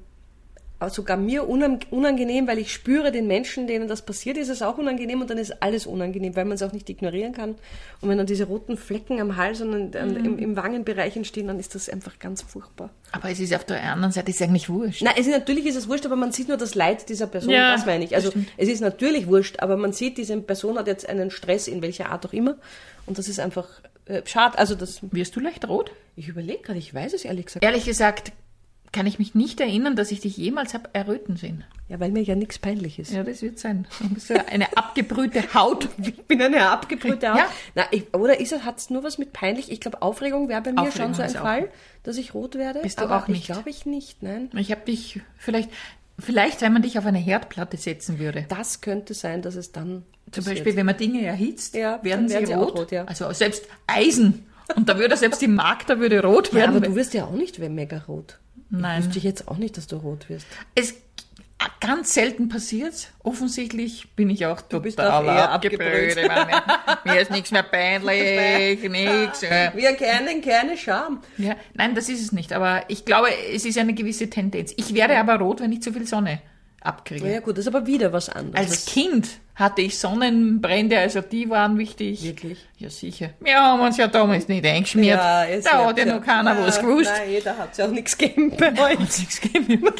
sogar 0.90 1.18
mir 1.18 1.44
unang- 1.50 1.86
unangenehm, 1.92 2.48
weil 2.48 2.60
ich 2.60 2.72
spüre 2.72 3.12
den 3.12 3.26
Menschen, 3.28 3.66
denen 3.68 3.88
das 3.88 4.04
passiert, 4.04 4.38
ist 4.38 4.50
es 4.50 4.62
auch 4.62 4.78
unangenehm 4.78 5.22
und 5.22 5.30
dann 5.30 5.38
ist 5.40 5.62
alles 5.64 5.88
unangenehm, 5.88 6.36
weil 6.36 6.46
man 6.46 6.54
es 6.56 6.62
auch 6.62 6.72
nicht 6.72 6.88
ignorieren 6.90 7.34
kann. 7.34 7.56
Und 8.02 8.10
wenn 8.10 8.18
dann 8.20 8.28
diese 8.28 8.44
roten 8.46 8.78
Flecken 8.78 9.20
am 9.20 9.38
Hals 9.38 9.62
und 9.62 9.96
an, 9.96 10.10
Mhm. 10.12 10.26
im, 10.26 10.40
im 10.40 10.56
Wangenbereich 10.56 11.16
entstehen, 11.16 11.48
dann 11.48 11.60
ist 11.60 11.74
das 11.74 11.90
einfach 11.90 12.20
ganz 12.20 12.44
furchtbar. 12.44 12.92
Aber 13.12 13.30
es 13.32 13.40
ist 13.40 13.54
auf 13.56 13.64
der 13.66 13.82
anderen 13.82 14.12
Seite 14.12 14.30
ist 14.30 14.42
eigentlich 14.42 14.70
wurscht. 14.70 15.02
Nein, 15.02 15.16
es 15.18 15.26
ist, 15.26 15.34
natürlich 15.34 15.66
ist 15.66 15.76
es 15.78 15.88
wurscht, 15.90 16.06
aber 16.06 16.16
man 16.16 16.32
sieht 16.32 16.48
nur 16.48 16.58
das 16.58 16.76
Leid 16.76 17.10
dieser 17.10 17.26
Person, 17.28 17.54
Ja, 17.54 17.74
das 17.74 17.86
meine 17.86 18.04
ich. 18.06 18.16
Also 18.16 18.32
es 18.58 18.68
ist 18.70 18.82
natürlich 18.82 19.28
wurscht, 19.28 19.60
aber 19.60 19.78
man 19.78 19.94
sieht, 19.94 20.18
diese 20.18 20.40
Person 20.42 20.78
hat 20.78 20.88
jetzt 20.88 21.10
einen 21.10 21.32
Stress 21.32 21.68
in 21.68 21.82
welcher 21.82 22.12
Art 22.12 22.26
auch 22.26 22.34
immer 22.34 22.56
und 23.08 23.18
das 23.18 23.28
ist 23.28 23.40
einfach 23.40 23.68
äh, 24.06 24.22
schade. 24.26 24.58
Also 24.60 24.76
das, 24.76 25.00
Wirst 25.12 25.36
du 25.36 25.40
leicht 25.40 25.68
rot? 25.68 25.92
ich 26.16 26.28
überlege 26.28 26.62
gerade, 26.62 26.80
ich 26.80 26.94
weiß 26.94 27.14
es 27.14 27.26
ehrlich 27.26 27.46
gesagt. 27.48 27.64
Ehrlich 27.66 27.86
gesagt, 27.86 28.32
kann 28.92 29.06
ich 29.06 29.20
mich 29.20 29.36
nicht 29.36 29.60
erinnern, 29.60 29.96
dass 29.96 30.12
ich 30.12 30.22
dich 30.22 30.38
jemals 30.38 30.74
habe 30.74 30.90
erröten 30.94 31.36
sehen. 31.38 31.64
Ja, 31.90 32.00
weil 32.00 32.12
mir 32.12 32.22
ja 32.24 32.36
nichts 32.36 32.60
peinlich 32.60 33.00
ist. 33.00 33.12
Ja, 33.14 33.24
das 33.24 33.42
wird 33.42 33.60
sein. 33.60 33.88
Du 34.00 34.10
bist 34.10 34.30
ja 34.30 34.44
eine 34.50 34.76
abgebrühte 34.78 35.54
Haut. 35.54 35.88
Ich 36.02 36.16
bin 36.26 36.42
eine 36.42 36.70
abgebrühte 36.70 37.30
Haut. 37.32 37.38
Ja. 37.38 37.50
Na, 37.76 37.84
ich, 37.92 38.14
oder 38.14 38.34
hat 38.36 38.78
es 38.78 38.90
nur 38.90 39.04
was 39.04 39.18
mit 39.18 39.32
peinlich? 39.34 39.72
Ich 39.72 39.80
glaube, 39.80 40.02
Aufregung 40.02 40.50
wäre 40.50 40.62
bei 40.62 40.72
mir 40.74 40.82
Aufregung 40.82 41.14
schon 41.14 41.14
so 41.14 41.22
ein 41.22 41.36
auch 41.38 41.42
Fall, 41.44 41.70
dass 42.04 42.18
ich 42.18 42.34
rot 42.34 42.56
werde. 42.56 42.80
Bist 42.82 43.00
du 43.00 43.04
aber 43.06 43.18
auch 43.24 43.28
nicht? 43.28 43.42
Ich 43.42 43.46
glaube 43.46 43.70
ich 43.70 43.86
nicht, 43.86 44.22
nein. 44.22 44.50
Ich 44.56 44.72
habe 44.72 44.82
dich 44.82 45.22
vielleicht, 45.38 45.70
vielleicht, 46.20 46.62
wenn 46.62 46.74
man 46.74 46.82
dich 46.82 46.98
auf 46.98 47.06
eine 47.06 47.20
Herdplatte 47.20 47.78
setzen 47.78 48.20
würde. 48.20 48.46
Das 48.50 48.82
könnte 48.82 49.14
sein, 49.14 49.42
dass 49.42 49.56
es 49.56 49.72
dann 49.72 50.04
Zum 50.32 50.44
passiert. 50.44 50.58
Beispiel, 50.58 50.76
wenn 50.76 50.86
man 50.86 50.98
Dinge 50.98 51.22
erhitzt, 51.26 51.76
Ja, 51.76 52.04
werden 52.04 52.28
sie, 52.28 52.36
rot. 52.38 52.54
auch 52.54 52.76
rot, 52.80 52.92
ja. 52.92 53.06
Also 53.06 53.32
selbst 53.32 53.66
Eisen. 53.88 54.46
Und 54.76 54.90
da 54.90 54.98
würde 54.98 55.16
selbst 55.18 55.42
die 55.42 55.48
Magda 55.48 56.00
würde 56.00 56.22
rot 56.24 56.50
Ja, 56.50 56.56
werden. 56.60 56.78
aber 56.78 56.88
du 56.88 56.96
wirst 56.96 57.14
ja 57.14 57.26
auch 57.26 57.32
nicht 57.32 57.58
mega 57.60 58.04
rot. 58.08 58.40
Nein. 58.70 59.04
Wüsste 59.04 59.18
ich 59.18 59.24
jetzt 59.24 59.48
auch 59.48 59.58
nicht, 59.58 59.78
dass 59.78 59.88
du 59.88 59.96
rot 59.98 60.30
wirst. 60.30 60.46
es 60.76 60.96
ganz 61.80 62.14
selten 62.14 62.50
passiert. 62.50 63.10
Offensichtlich 63.24 64.10
bin 64.16 64.30
ich 64.30 64.46
auch 64.46 64.62
total 64.62 64.82
bist 64.82 65.00
auch 65.00 65.24
eher 65.24 65.52
abgebrüht. 65.52 66.18
Mir 67.06 67.20
ist 67.22 67.32
nichts 67.32 67.52
mehr 67.52 67.64
peinlich, 67.64 68.82
nichts. 68.90 69.42
Wir 69.42 69.94
kennen 69.94 70.42
keine 70.42 70.78
Scham. 70.78 71.22
Ja, 71.38 71.56
nein, 71.74 71.96
das 71.96 72.10
ist 72.10 72.22
es 72.22 72.32
nicht. 72.32 72.54
Aber 72.54 72.84
ich 72.90 73.06
glaube, 73.06 73.28
es 73.54 73.66
ist 73.66 73.78
eine 73.78 73.94
gewisse 73.94 74.30
Tendenz. 74.30 74.74
Ich 74.78 74.94
werde 74.94 75.18
aber 75.18 75.36
rot, 75.40 75.62
wenn 75.62 75.72
ich 75.72 75.82
zu 75.82 75.94
viel 75.94 76.06
Sonne 76.06 76.42
abkriege. 76.88 77.32
Ja 77.32 77.40
gut, 77.40 77.58
das 77.58 77.66
ist 77.68 77.74
aber 77.76 77.86
wieder 77.86 78.12
was 78.14 78.30
anderes. 78.30 78.70
Als 78.72 78.86
Kind 78.86 79.28
hatte 79.56 79.82
ich 79.82 79.98
Sonnenbrände, 79.98 80.98
also 81.00 81.22
die 81.22 81.50
waren 81.50 81.78
wichtig. 81.78 82.24
Wirklich? 82.24 82.60
Ja, 82.78 82.90
sicher. 82.90 83.32
Wir 83.40 83.56
haben 83.60 83.80
uns 83.82 83.98
ja 83.98 84.08
damals 84.08 84.48
nicht 84.48 84.66
eingeschmiert. 84.66 85.20
es 85.50 85.64
da 85.66 85.86
hat 85.86 85.98
ja 85.98 86.06
noch 86.06 86.22
keiner 86.24 86.58
was 86.60 86.80
gewusst. 86.80 87.12
Nein, 87.16 87.42
da 87.44 87.56
hat 87.58 87.72
es 87.72 87.78
ja 87.78 87.86
auch 87.86 87.92
nichts 87.92 88.18
gegeben 88.18 88.54
bei 88.58 88.72
euch. 88.92 89.00
Nichts 89.00 89.42
gegeben. 89.42 89.84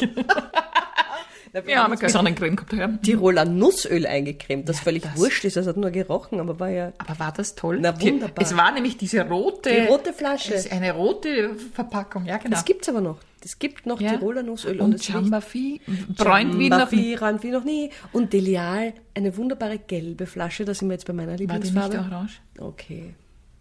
Wir 1.64 1.82
haben 1.82 1.92
ja 1.92 1.96
keine 1.96 2.10
Sonnencreme 2.12 2.56
gehabt. 2.56 2.72
Ja. 2.74 2.88
Tiroler 3.02 3.46
Nussöl 3.46 4.06
eingecremt, 4.06 4.68
das 4.68 4.76
Ja, 4.78 4.82
völlig 4.84 5.02
das- 5.04 5.16
wurscht 5.16 5.44
ist. 5.46 5.56
Das 5.56 5.66
hat 5.66 5.78
nur 5.78 5.90
gerochen, 5.90 6.40
aber 6.40 6.60
war 6.60 6.68
ja 6.68 6.92
Aber 6.98 7.18
war 7.18 7.32
das 7.32 7.54
toll? 7.54 7.78
Na, 7.80 7.92
Die- 7.92 8.12
wunderbar. 8.12 8.44
Es 8.44 8.54
war 8.56 8.70
nämlich 8.70 8.98
diese 8.98 9.26
rote, 9.26 9.70
die 9.72 9.86
rote 9.86 10.12
Flasche. 10.12 10.54
es 10.54 10.70
eine 10.70 10.92
rote 10.92 11.56
Verpackung, 11.74 12.26
ja 12.26 12.36
genau. 12.36 12.50
Das 12.50 12.64
gibt's 12.66 12.88
aber 12.90 13.00
noch. 13.00 13.16
Das 13.42 13.58
gibt 13.58 13.86
noch 13.86 14.00
ja. 14.00 14.10
Tiroler 14.16 14.42
Nussöl. 14.42 14.80
und 14.80 14.94
es 14.94 15.02
riecht- 15.02 15.14
Jambafi, 15.14 15.80
bräunt 16.16 16.58
wie 16.58 16.68
noch 16.70 16.78
Jambafi, 16.78 17.14
rein 17.14 17.42
wie 17.42 17.50
noch 17.50 17.64
nie. 17.64 17.90
Und 18.12 18.32
Delial, 18.32 18.94
eine 19.14 19.36
wunderbare 19.36 19.78
gelbe 19.78 20.26
Flasche. 20.26 20.64
Da 20.64 20.74
sind 20.74 20.88
wir 20.88 20.94
jetzt 20.94 21.06
bei 21.06 21.12
meiner 21.12 21.32
War 21.32 21.36
die 21.36 21.46
nicht 21.46 21.52
Lieblingsfarbe. 21.54 21.98
orange? 21.98 22.40
Okay. 22.58 23.14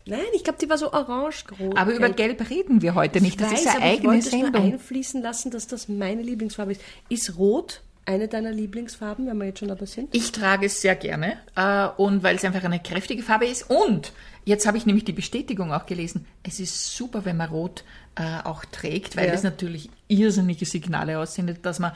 Nein, 0.10 0.20
ich 0.34 0.44
glaube, 0.44 0.58
die 0.62 0.70
war 0.70 0.78
so 0.78 0.94
orange 0.94 1.44
groß. 1.48 1.76
Aber 1.76 1.94
über 1.94 2.10
Gelb 2.10 2.50
reden 2.50 2.82
wir 2.82 2.96
heute 2.96 3.20
nicht. 3.22 3.42
Das 3.42 3.52
ich 3.52 3.60
ist 3.60 3.66
weiß, 3.66 3.76
eine 3.76 3.84
aber 3.84 3.92
ich 3.94 3.98
eigene 4.00 4.14
wollte 4.14 4.28
es 4.28 4.34
nur 4.34 4.42
Sendung. 4.44 4.64
einfließen 4.74 5.22
lassen, 5.22 5.52
dass 5.52 5.68
das 5.68 5.90
meine 5.90 6.22
Lieblingsfarbe 6.22 6.72
ist. 6.72 6.82
Ist 7.10 7.38
Rot 7.38 7.82
eine 8.08 8.28
deiner 8.28 8.52
Lieblingsfarben, 8.52 9.28
wenn 9.28 9.38
wir 9.38 9.46
jetzt 9.46 9.60
schon 9.60 9.68
dabei 9.68 9.86
sind? 9.86 10.16
Ich 10.16 10.32
trage 10.32 10.66
es 10.66 10.82
sehr 10.82 10.96
gerne 10.96 11.38
äh, 11.56 11.88
und 12.02 12.24
weil 12.24 12.38
es 12.38 12.44
einfach 12.46 12.64
eine 12.64 12.80
kräftige 12.80 13.22
Farbe 13.22 13.46
ist. 13.46 13.70
Und 13.70 14.14
jetzt 14.46 14.66
habe 14.66 14.78
ich 14.78 14.86
nämlich 14.86 15.06
die 15.06 15.12
Bestätigung 15.12 15.72
auch 15.74 15.86
gelesen. 15.86 16.26
Es 16.44 16.60
ist 16.60 16.96
super, 16.96 17.26
wenn 17.26 17.38
man 17.38 17.50
Rot 17.50 17.84
äh, 18.16 18.24
auch 18.46 18.66
trägt, 18.66 19.16
weil 19.18 19.26
Ja. 19.28 19.32
das 19.34 19.44
natürlich 19.44 19.90
irrsinnige 20.08 20.66
Signale 20.66 21.20
aussendet, 21.20 21.66
dass 21.66 21.80
man 21.80 21.92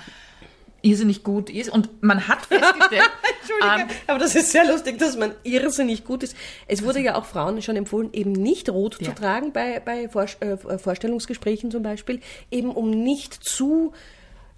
irrsinnig 0.84 1.24
gut 1.24 1.50
ist. 1.50 1.70
Und 1.70 2.04
man 2.04 2.28
hat 2.28 2.46
festgestellt, 2.48 3.04
ähm, 3.80 3.88
aber 4.08 4.20
das 4.20 4.36
ist 4.36 4.52
sehr 4.52 4.66
lustig, 4.66 4.98
dass 4.98 5.16
man 5.16 5.34
irrsinnig 5.44 6.04
gut 6.04 6.24
ist. 6.24 6.36
Es 6.68 6.84
wurde 6.84 7.00
ja 7.00 7.16
auch 7.16 7.26
Frauen 7.26 7.62
schon 7.62 7.76
empfohlen, 7.76 8.10
eben 8.14 8.32
nicht 8.32 8.68
rot 8.70 8.98
Ja. 9.00 9.10
zu 9.10 9.16
tragen 9.16 9.54
bei, 9.54 9.80
bei 9.80 10.10
Vor 10.10 10.26
äh, 10.42 10.58
Vorstellungsgesprächen 10.78 11.72
zum 11.72 11.84
Beispiel, 11.84 12.20
eben 12.50 12.72
um 12.72 12.90
nicht 12.90 13.34
zu 13.34 13.94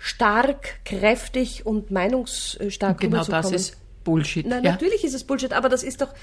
stark, 0.03 0.83
kräftig 0.83 1.65
und 1.65 1.89
meinungsstark 1.89 2.99
genau 2.99 3.23
das 3.23 3.51
ist 3.51 3.77
Bullshit. 4.03 4.45
Nein, 4.45 4.65
ja. 4.65 4.71
natürlich 4.71 5.05
ist 5.05 5.13
es 5.13 5.23
Bullshit, 5.23 5.53
aber 5.53 5.69
das 5.69 5.81
ist 5.81 6.01
doch, 6.01 6.13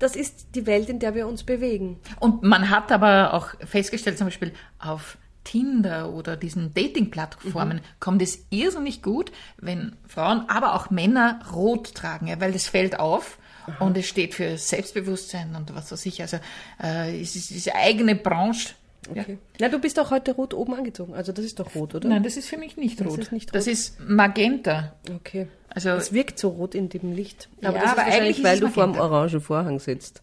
das 0.00 0.16
ist 0.16 0.48
die 0.56 0.66
Welt, 0.66 0.88
in 0.88 0.98
der 0.98 1.14
wir 1.14 1.28
uns 1.28 1.44
bewegen. 1.44 2.00
Und 2.18 2.42
man 2.42 2.68
hat 2.68 2.90
aber 2.90 3.32
auch 3.34 3.54
festgestellt, 3.64 4.18
zum 4.18 4.26
Beispiel 4.26 4.52
auf 4.80 5.18
Tinder 5.44 6.12
oder 6.12 6.36
diesen 6.36 6.74
Dating-Plattformen 6.74 7.76
Mhm. 7.76 8.00
kommt 8.00 8.22
es 8.22 8.44
irrsinnig 8.50 9.02
gut, 9.02 9.30
wenn 9.56 9.94
Frauen, 10.08 10.48
aber 10.48 10.74
auch 10.74 10.90
Männer 10.90 11.38
rot 11.52 11.94
tragen, 11.94 12.26
ja, 12.26 12.40
weil 12.40 12.52
das 12.52 12.66
fällt 12.66 12.98
auf. 12.98 13.38
Und 13.78 13.96
es 13.96 14.08
steht 14.08 14.34
für 14.34 14.58
Selbstbewusstsein 14.58 15.54
und 15.54 15.72
was 15.72 15.92
weiß 15.92 16.04
ich. 16.06 16.20
Also 16.20 16.38
äh, 16.82 17.20
es 17.22 17.36
ist 17.36 17.50
diese 17.50 17.76
eigene 17.76 18.16
Branche. 18.16 18.70
Ja. 19.14 19.22
Okay. 19.22 19.38
Na, 19.60 19.68
du 19.68 19.78
bist 19.80 19.98
auch 19.98 20.10
heute 20.10 20.32
rot 20.32 20.54
oben 20.54 20.74
angezogen. 20.74 21.14
Also 21.14 21.32
das 21.32 21.44
ist 21.44 21.58
doch 21.58 21.74
rot, 21.74 21.94
oder? 21.94 22.08
Nein, 22.08 22.22
das 22.22 22.36
ist 22.36 22.48
für 22.48 22.56
mich 22.56 22.76
nicht 22.76 23.00
Das 23.00 23.06
rot. 23.08 23.18
ist 23.18 23.32
nicht 23.32 23.54
Das 23.54 23.66
rot. 23.66 23.72
ist 23.72 23.98
Magenta. 24.00 24.94
Okay. 25.14 25.48
Also- 25.68 25.90
es 25.90 26.12
wirkt 26.12 26.38
so 26.38 26.50
rot 26.50 26.74
in 26.74 26.88
dem 26.88 27.12
Licht. 27.12 27.48
Aber 27.62 27.74
Ja, 27.76 27.82
das 27.82 27.82
ist 27.84 27.88
aber 27.90 27.96
wahrscheinlich, 27.98 28.20
eigentlich 28.22 28.38
ist 28.38 28.44
weil 28.44 28.60
du 28.60 28.68
vor 28.68 28.84
dem 28.86 28.96
orangen 28.96 29.40
Vorhang 29.40 29.78
sitzt. 29.80 30.22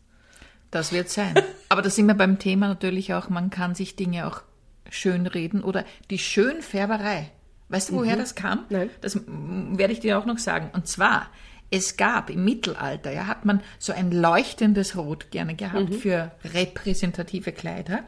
Das 0.71 0.91
wird 0.93 1.09
sein. 1.09 1.33
Aber 1.67 1.81
da 1.81 1.89
sind 1.89 2.05
wir 2.05 2.13
beim 2.13 2.39
Thema 2.39 2.67
natürlich 2.67 3.13
auch, 3.13 3.27
man 3.29 3.49
kann 3.49 3.73
sich 3.75 3.95
Dinge 3.95 4.27
auch 4.27 4.41
schön 4.89 5.25
reden 5.27 5.63
oder 5.63 5.83
die 6.09 6.19
Schönfärberei. 6.19 7.31
Weißt 7.69 7.89
du, 7.89 7.95
woher 7.95 8.15
das 8.15 8.33
kam? 8.35 8.65
Nein. 8.69 8.89
Das 9.01 9.19
werde 9.27 9.93
ich 9.93 9.99
dir 9.99 10.17
auch 10.17 10.25
noch 10.25 10.37
sagen. 10.39 10.69
Und 10.73 10.87
zwar, 10.87 11.27
es 11.69 11.97
gab 11.97 12.29
im 12.31 12.43
Mittelalter, 12.43 13.11
ja, 13.11 13.27
hat 13.27 13.45
man 13.45 13.61
so 13.77 13.93
ein 13.93 14.11
leuchtendes 14.11 14.95
Rot 14.95 15.29
gerne 15.31 15.53
gehabt 15.55 15.93
für 15.95 16.31
repräsentative 16.53 17.51
Kleider. 17.51 17.99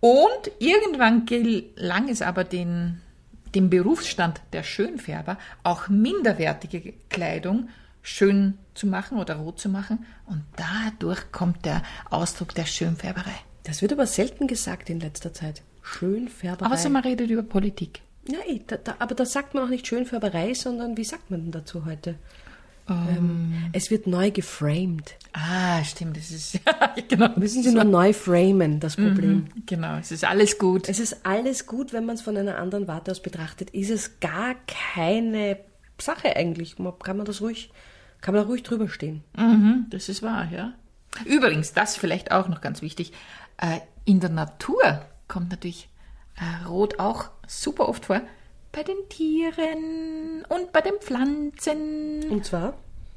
Und 0.00 0.50
irgendwann 0.58 1.26
gelang 1.26 2.08
es 2.08 2.22
aber 2.22 2.44
den, 2.44 3.00
dem 3.54 3.70
Berufsstand 3.70 4.40
der 4.52 4.62
Schönfärber, 4.62 5.38
auch 5.62 5.88
minderwertige 5.88 6.94
Kleidung 7.08 7.68
schön 8.02 8.58
zu 8.74 8.86
machen 8.86 9.18
oder 9.18 9.36
rot 9.36 9.58
zu 9.58 9.68
machen. 9.68 10.06
Und 10.26 10.44
dadurch 10.56 11.32
kommt 11.32 11.64
der 11.64 11.82
Ausdruck 12.10 12.54
der 12.54 12.66
Schönfärberei. 12.66 13.34
Das 13.64 13.82
wird 13.82 13.92
aber 13.92 14.06
selten 14.06 14.46
gesagt 14.46 14.90
in 14.90 15.00
letzter 15.00 15.32
Zeit. 15.32 15.62
Schönfärberei. 15.82 16.76
So, 16.76 16.88
man 16.88 17.02
redet 17.02 17.30
über 17.30 17.42
Politik. 17.42 18.00
ja, 18.28 18.38
eh, 18.46 18.60
da, 18.66 18.76
da, 18.76 18.96
aber 18.98 19.14
da 19.14 19.24
sagt 19.24 19.54
man 19.54 19.64
auch 19.64 19.68
nicht 19.68 19.86
Schönfärberei, 19.86 20.54
sondern 20.54 20.96
wie 20.96 21.04
sagt 21.04 21.30
man 21.30 21.42
denn 21.42 21.52
dazu 21.52 21.84
heute? 21.84 22.16
Ähm, 22.88 23.70
es 23.72 23.90
wird 23.90 24.06
neu 24.06 24.30
geframed. 24.30 25.16
Ah, 25.32 25.82
stimmt, 25.82 26.16
das 26.16 26.30
ist, 26.30 26.54
ja, 26.66 26.94
genau. 27.08 27.30
Müssen 27.36 27.62
Sie 27.62 27.72
nur 27.72 27.84
neu 27.84 28.12
framen, 28.12 28.78
das 28.80 28.96
Problem. 28.96 29.46
Genau, 29.66 29.96
es 29.96 30.12
ist 30.12 30.24
alles 30.24 30.58
gut. 30.58 30.88
Es 30.88 31.00
ist 31.00 31.26
alles 31.26 31.66
gut, 31.66 31.92
wenn 31.92 32.04
man 32.06 32.14
es 32.14 32.22
von 32.22 32.36
einer 32.36 32.58
anderen 32.58 32.86
Warte 32.86 33.10
aus 33.10 33.20
betrachtet. 33.20 33.70
Ist 33.70 33.90
es 33.90 34.20
gar 34.20 34.54
keine 34.66 35.58
Sache 36.00 36.36
eigentlich. 36.36 36.78
Man- 36.78 36.98
Kann 37.00 37.16
man 37.16 37.26
das 37.26 37.40
ruhig, 37.40 37.70
kann 38.20 38.34
man 38.34 38.44
da 38.44 38.48
ruhig 38.48 38.62
drüber 38.62 38.88
stehen. 38.88 39.24
Mhm, 39.36 39.86
das 39.90 40.08
ist 40.08 40.22
wahr, 40.22 40.48
ja. 40.52 40.72
Übrigens, 41.24 41.72
das 41.72 41.96
vielleicht 41.96 42.30
auch 42.30 42.48
noch 42.48 42.60
ganz 42.60 42.82
wichtig. 42.82 43.12
Äh, 43.56 43.80
in 44.04 44.20
der 44.20 44.30
Natur 44.30 45.02
kommt 45.28 45.50
natürlich 45.50 45.88
äh, 46.36 46.66
Rot 46.66 46.98
auch 47.00 47.30
super 47.48 47.88
oft 47.88 48.04
vor. 48.06 48.20
Bei 48.76 48.82
den 48.82 49.08
Tieren 49.08 50.44
und 50.50 50.70
bei 50.70 50.82
den 50.82 50.92
Pflanzen. 51.00 52.28
Und 52.28 52.44
zwar? 52.44 52.74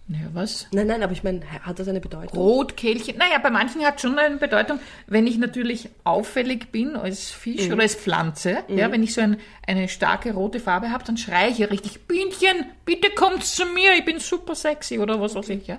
Naja, 0.08 0.28
was? 0.32 0.68
Nein, 0.72 0.88
nein, 0.88 1.04
aber 1.04 1.12
ich 1.12 1.22
meine, 1.22 1.42
hat 1.63 1.78
das 1.80 1.89
eine 1.89 2.00
Bedeutung? 2.00 2.39
Rotkehlchen. 2.39 3.18
Naja, 3.18 3.39
bei 3.44 3.50
manchen 3.50 3.84
hat 3.86 4.00
schon 4.00 4.18
eine 4.18 4.38
Bedeutung, 4.38 4.80
wenn 5.08 5.28
ich 5.28 5.38
natürlich 5.38 5.89
auffällig 6.06 6.72
bin 6.72 6.96
als 6.96 7.30
Fisch 7.32 7.70
oder 7.70 7.82
als 7.82 7.96
Pflanze. 7.96 8.63
Ja, 8.70 8.89
wenn 8.89 9.04
ich 9.04 9.13
so 9.13 9.20
ein, 9.20 9.36
eine 9.68 9.89
starke 9.89 10.34
rote 10.34 10.62
Farbe 10.62 10.92
habe, 10.92 11.04
dann 11.04 11.18
schreie 11.18 11.50
ich 11.50 11.58
ja 11.58 11.68
richtig, 11.68 12.08
Bienchen, 12.08 12.66
bitte 12.86 13.10
kommt 13.10 13.44
zu 13.44 13.66
mir, 13.66 13.96
ich 13.98 14.06
bin 14.06 14.20
super 14.20 14.56
sexy 14.56 14.98
oder 14.98 15.20
was 15.20 15.36
weiß 15.36 15.50
ich, 15.50 15.68
ja. 15.68 15.78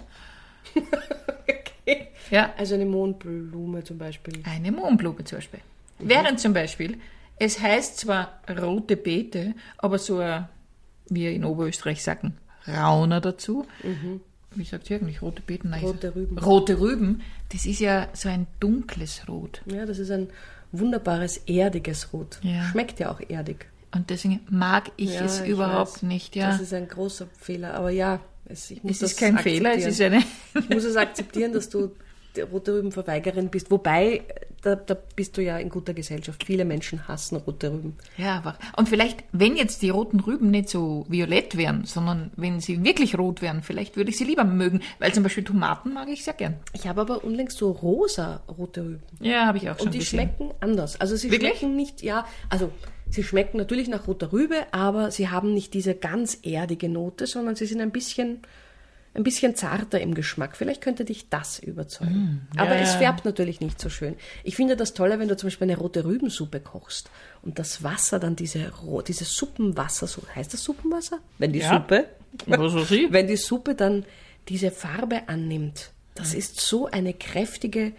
Okay. 1.87 2.09
Ja, 2.31 2.53
Also 2.59 2.75
eine 2.75 2.85
Mondblume 2.85 3.83
zum 3.83 3.97
Beispiel. 3.97 4.43
eine 4.45 4.71
Mohnblume 4.73 5.25
zum 5.25 5.39
Beispiel. 5.39 5.61
Während 5.99 6.39
zum 6.39 6.53
Beispiel, 6.53 7.01
es 7.41 7.61
heißt 7.61 7.99
zwar 7.99 8.41
rote 8.49 8.97
Beete, 8.97 9.55
aber 9.79 9.99
so 9.99 10.19
ein, 10.19 10.49
wie 11.09 11.23
wir 11.23 11.33
in 11.33 11.45
Oberösterreich 11.45 12.03
sagen, 12.03 12.37
Rauner 12.69 13.21
dazu. 13.21 13.67
Wie 14.55 14.65
sagt 14.65 14.91
ihr 14.91 14.99
eigentlich? 14.99 15.23
Rote 15.23 15.43
Beeten? 15.43 15.71
Nein, 15.71 15.83
Rote 15.83 16.15
Rüben. 16.15 16.39
Rote 16.39 16.79
Rüben, 16.81 17.23
das 17.53 17.67
ist 17.67 17.81
ja 17.81 18.09
so 18.13 18.29
ein 18.29 18.47
dunkles 18.61 19.23
Rot. 19.29 19.63
Ja, 19.67 19.87
das 19.87 19.99
ist 19.99 20.11
ein 20.11 20.29
wunderbares, 20.73 21.39
erdiges 21.47 22.13
Rot. 22.13 22.39
Ja. 22.43 22.63
Schmeckt 22.71 23.01
ja 23.01 23.11
auch 23.11 23.21
erdig. 23.29 23.67
Und 23.93 24.11
deswegen 24.11 24.41
mag 24.49 24.93
ich 24.97 25.15
Ja, 25.15 25.25
es 25.25 25.41
ich 25.41 25.49
überhaupt 25.49 25.95
weiß. 25.95 26.03
nicht, 26.03 26.37
ja. 26.37 26.51
Das 26.51 26.61
ist 26.61 26.73
ein 26.75 26.87
großer 26.89 27.27
Fehler. 27.39 27.75
Aber 27.75 27.91
ja, 27.91 28.21
es, 28.45 28.71
ich 28.71 28.83
muss 28.85 29.03
Es 29.03 29.13
ist 29.13 29.19
kein 29.19 29.39
Fehler, 29.39 29.75
es 29.77 29.87
ist 29.87 30.01
eine. 30.01 30.23
Ich 30.55 30.69
muss 30.69 30.85
es 30.85 30.97
akzeptieren, 30.97 31.53
dass 31.53 31.69
du 31.69 31.91
rote 32.53 32.75
Rübenverweigerin 32.75 33.49
bist. 33.49 33.71
Wobei, 33.71 34.23
da, 34.63 34.75
da 34.77 34.97
bist 35.17 35.37
du 35.37 35.43
ja 35.43 35.59
in 35.59 35.69
guter 35.69 35.95
Gesellschaft. 35.95 36.45
Viele 36.45 36.65
Menschen 36.65 37.09
hassen 37.09 37.37
rote 37.37 37.73
Rüben. 37.73 37.97
Ja, 38.17 38.37
aber. 38.37 38.59
Und 38.77 38.89
vielleicht, 38.89 39.25
wenn 39.33 39.57
jetzt 39.57 39.83
die 39.83 39.91
roten 39.91 40.21
Rüben 40.21 40.51
nicht 40.51 40.69
so 40.69 41.07
violett 41.09 41.57
wären, 41.57 41.85
sondern 41.85 42.31
wenn 42.37 42.61
sie 42.61 42.83
wirklich 42.85 43.19
rot 43.19 43.43
wären, 43.43 43.63
vielleicht 43.63 43.97
würde 43.97 44.11
ich 44.11 44.19
sie 44.19 44.25
lieber 44.25 44.45
mögen, 44.45 44.81
weil 44.99 45.13
zum 45.15 45.23
Beispiel 45.23 45.45
Tomaten 45.45 45.93
mag 45.93 46.09
ich 46.09 46.25
sehr 46.25 46.35
gern. 46.35 46.57
Ich 46.73 46.87
habe 46.87 47.01
aber 47.01 47.25
unlängst 47.25 47.59
so 47.59 47.71
rosa 47.71 48.43
rote 48.59 48.83
Rüben. 48.83 49.03
Ja, 49.21 49.47
habe 49.47 49.59
ich 49.59 49.71
auch 49.71 49.79
schon 49.79 49.87
Und 49.87 49.95
die 49.95 49.99
gesehen. 49.99 50.21
schmecken 50.21 50.51
anders. 50.61 51.01
Also 51.01 51.17
sie 51.17 51.31
Wirklich? 51.31 51.59
schmecken 51.59 51.77
nicht, 51.77 52.03
ja, 52.03 52.27
also 52.49 52.71
Sie 53.13 53.25
schmecken 53.25 53.57
natürlich 53.59 53.89
nach 53.89 54.07
roter 54.07 54.33
Rübe, 54.33 54.55
aber 54.71 55.11
sie 55.11 55.31
haben 55.31 55.53
nicht 55.53 55.75
diese 55.75 55.97
ganz 55.97 56.39
erdige 56.45 56.89
Note, 56.89 57.27
sondern 57.27 57.57
sie 57.57 57.67
sind 57.67 57.81
ein 57.81 57.91
bisschen, 57.91 58.39
ein 59.15 59.23
bisschen 59.25 59.57
zarter 59.57 60.01
im 60.01 60.15
Geschmack. 60.15 60.57
Vielleicht 60.57 60.81
könnte 60.81 61.05
dich 61.05 61.29
das 61.29 61.59
überzeugen. 61.59 62.47
Mm, 62.53 62.57
ja, 62.57 62.63
aber 62.63 62.77
es 62.77 62.95
färbt 62.95 63.25
natürlich 63.25 63.61
nicht 63.61 63.81
so 63.81 63.89
schön. 63.89 64.15
Ich 64.45 64.55
finde 64.57 64.77
das 64.77 64.95
Tolle, 64.95 65.19
wenn 65.19 65.29
du 65.29 65.37
zum 65.37 65.49
Beispiel 65.49 65.69
eine 65.69 65.79
rote 65.79 66.05
Rübensuppe 66.05 66.61
kochst 66.61 67.11
und 67.43 67.59
das 67.59 67.83
Wasser 67.83 68.21
dann 68.21 68.37
diese, 68.37 68.73
dieses 69.09 69.35
Suppenwasser, 69.35 70.07
so 70.07 70.23
heißt 70.35 70.53
das 70.55 70.63
Suppenwasser? 70.63 71.19
Wenn 71.39 71.53
die 71.53 71.59
Ja. 71.59 71.75
Suppe, 71.75 72.07
wenn 73.11 73.27
die 73.27 73.37
Suppe 73.37 73.75
dann 73.75 74.05
diese 74.49 74.71
Farbe 74.71 75.29
annimmt. 75.29 75.91
Das 76.15 76.35
ist 76.35 76.61
so 76.61 76.87
eine 76.87 77.15
kräftige, 77.15 77.93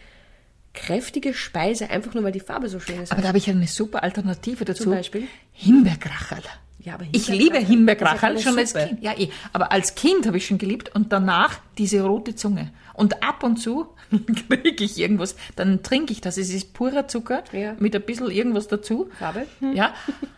kräftige 0.74 1.34
Speise, 1.34 1.90
einfach 1.90 2.14
nur 2.14 2.24
weil 2.24 2.32
die 2.32 2.40
Farbe 2.40 2.70
so 2.70 2.80
schön 2.80 3.02
ist. 3.02 3.12
Aber 3.12 3.22
da 3.22 3.30
habe 3.30 3.38
ich 3.38 3.50
eine 3.50 3.68
super 3.68 4.04
Alternative 4.04 4.64
dazu. 4.64 4.84
Zum 4.84 4.94
Beispiel? 4.94 5.28
Himbeerkracherl. 5.54 6.44
Ja, 6.84 6.96
aber 6.96 7.06
ich 7.12 7.28
liebe 7.28 7.58
ja 7.60 7.66
Himbeerkracherl 7.66 8.40
schon 8.40 8.58
als. 8.58 8.74
Kind. 8.74 9.02
Ja, 9.04 9.18
eh. 9.18 9.30
Aber 9.54 9.72
als 9.72 9.96
Kind 9.96 10.26
habe 10.26 10.38
ich 10.38 10.48
schon 10.48 10.58
geliebt 10.58 10.94
und 10.96 11.12
danach 11.14 11.60
diese 11.78 12.02
rote 12.04 12.36
Zunge. 12.36 12.72
Und 12.94 13.24
ab 13.24 13.44
und 13.44 13.58
zu 13.58 13.88
kriege 14.50 14.84
ich 14.84 14.98
irgendwas, 14.98 15.36
dann 15.56 15.84
trinke 15.84 16.12
ich 16.12 16.22
das. 16.22 16.38
Es 16.38 16.50
ist 16.54 16.74
purer 16.74 17.08
Zucker 17.08 17.44
Ja. 17.52 17.76
mit 17.80 17.96
ein 17.96 18.02
bisschen 18.02 18.32
irgendwas 18.32 18.68
dazu. 18.68 19.10
Farbe? 19.20 19.46
Ja, 19.74 19.94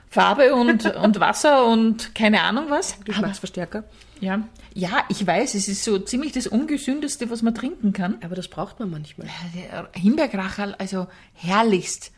Farbe 0.09 0.53
und, 0.53 0.85
und 0.95 1.19
Wasser 1.19 1.65
und 1.65 2.13
keine 2.13 2.41
Ahnung 2.41 2.65
was. 2.69 3.00
Geschmacksverstärker. 3.05 3.85
ja. 4.19 4.43
ja, 4.73 5.03
ich 5.09 5.25
weiß, 5.25 5.55
es 5.55 5.67
ist 5.67 5.83
so 5.83 5.97
ziemlich 5.97 6.33
das 6.33 6.47
Ungesündeste, 6.47 7.29
was 7.29 7.41
man 7.41 7.55
trinken 7.55 7.93
kann. 7.93 8.17
Aber 8.23 8.35
das 8.35 8.47
braucht 8.50 8.79
man 8.79 8.89
manchmal. 8.91 9.27
Der 9.55 9.89
Himbeerkracherl, 9.93 10.75
also 10.77 11.07
herrlichst. 11.33 12.12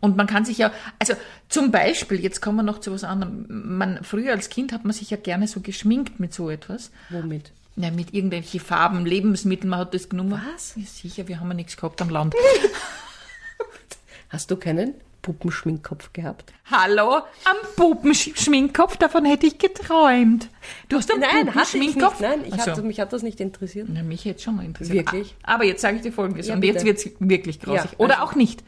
Und 0.00 0.16
man 0.16 0.26
kann 0.28 0.44
sich 0.44 0.58
ja, 0.58 0.70
also 0.98 1.14
zum 1.48 1.70
Beispiel, 1.72 2.20
jetzt 2.20 2.40
kommen 2.40 2.56
wir 2.58 2.62
noch 2.62 2.78
zu 2.78 2.92
was 2.92 3.02
anderem. 3.04 3.46
Man, 3.48 4.04
früher 4.04 4.32
als 4.32 4.48
Kind 4.48 4.72
hat 4.72 4.84
man 4.84 4.92
sich 4.92 5.10
ja 5.10 5.16
gerne 5.16 5.48
so 5.48 5.60
geschminkt 5.60 6.20
mit 6.20 6.32
so 6.32 6.50
etwas. 6.50 6.90
Womit? 7.10 7.50
Ja, 7.76 7.90
mit 7.90 8.14
irgendwelchen 8.14 8.60
Farben, 8.60 9.06
Lebensmitteln, 9.06 9.70
man 9.70 9.80
hat 9.80 9.94
das 9.94 10.08
genommen. 10.08 10.40
Was? 10.54 10.74
Ja, 10.76 10.82
sicher, 10.84 11.26
wir 11.28 11.40
haben 11.40 11.48
ja 11.48 11.54
nichts 11.54 11.76
gehabt 11.76 12.00
am 12.02 12.10
Land. 12.10 12.34
Hast 14.30 14.50
du 14.50 14.56
keinen 14.56 14.94
Puppenschminkkopf 15.22 16.12
gehabt? 16.12 16.52
Hallo, 16.70 17.16
am 17.44 17.56
Pupenschminkkopf, 17.76 18.96
davon 18.98 19.24
hätte 19.24 19.46
ich 19.46 19.58
geträumt. 19.58 20.48
Du 20.88 20.96
hast 20.96 21.10
einen 21.12 21.22
hatte 21.24 21.76
ich 21.78 21.86
nicht. 21.86 21.98
Puppenschminkkopf? 21.98 22.20
Nein, 22.20 22.40
ich 22.46 22.54
Ach 22.54 22.60
so. 22.64 22.70
hatte, 22.72 22.82
mich 22.82 23.00
hat 23.00 23.12
das 23.12 23.22
nicht 23.22 23.40
interessiert. 23.40 23.88
Na, 23.90 24.02
mich 24.02 24.24
hätte 24.24 24.42
schon 24.42 24.56
mal 24.56 24.64
interessiert. 24.64 25.06
Wirklich? 25.12 25.34
Ah, 25.42 25.54
Aber 25.54 25.64
jetzt 25.64 25.80
sage 25.82 25.96
ich 25.96 26.02
dir 26.02 26.12
Folgendes. 26.12 26.46
Ja, 26.48 26.54
und 26.54 26.60
bitte. 26.60 26.74
jetzt 26.74 26.84
wird 26.84 26.98
es 26.98 27.10
wirklich 27.20 27.60
grausig. 27.60 27.92
Ja, 27.92 27.98
Oder 27.98 28.20
also- 28.20 28.30
auch 28.32 28.34
nicht. 28.36 28.62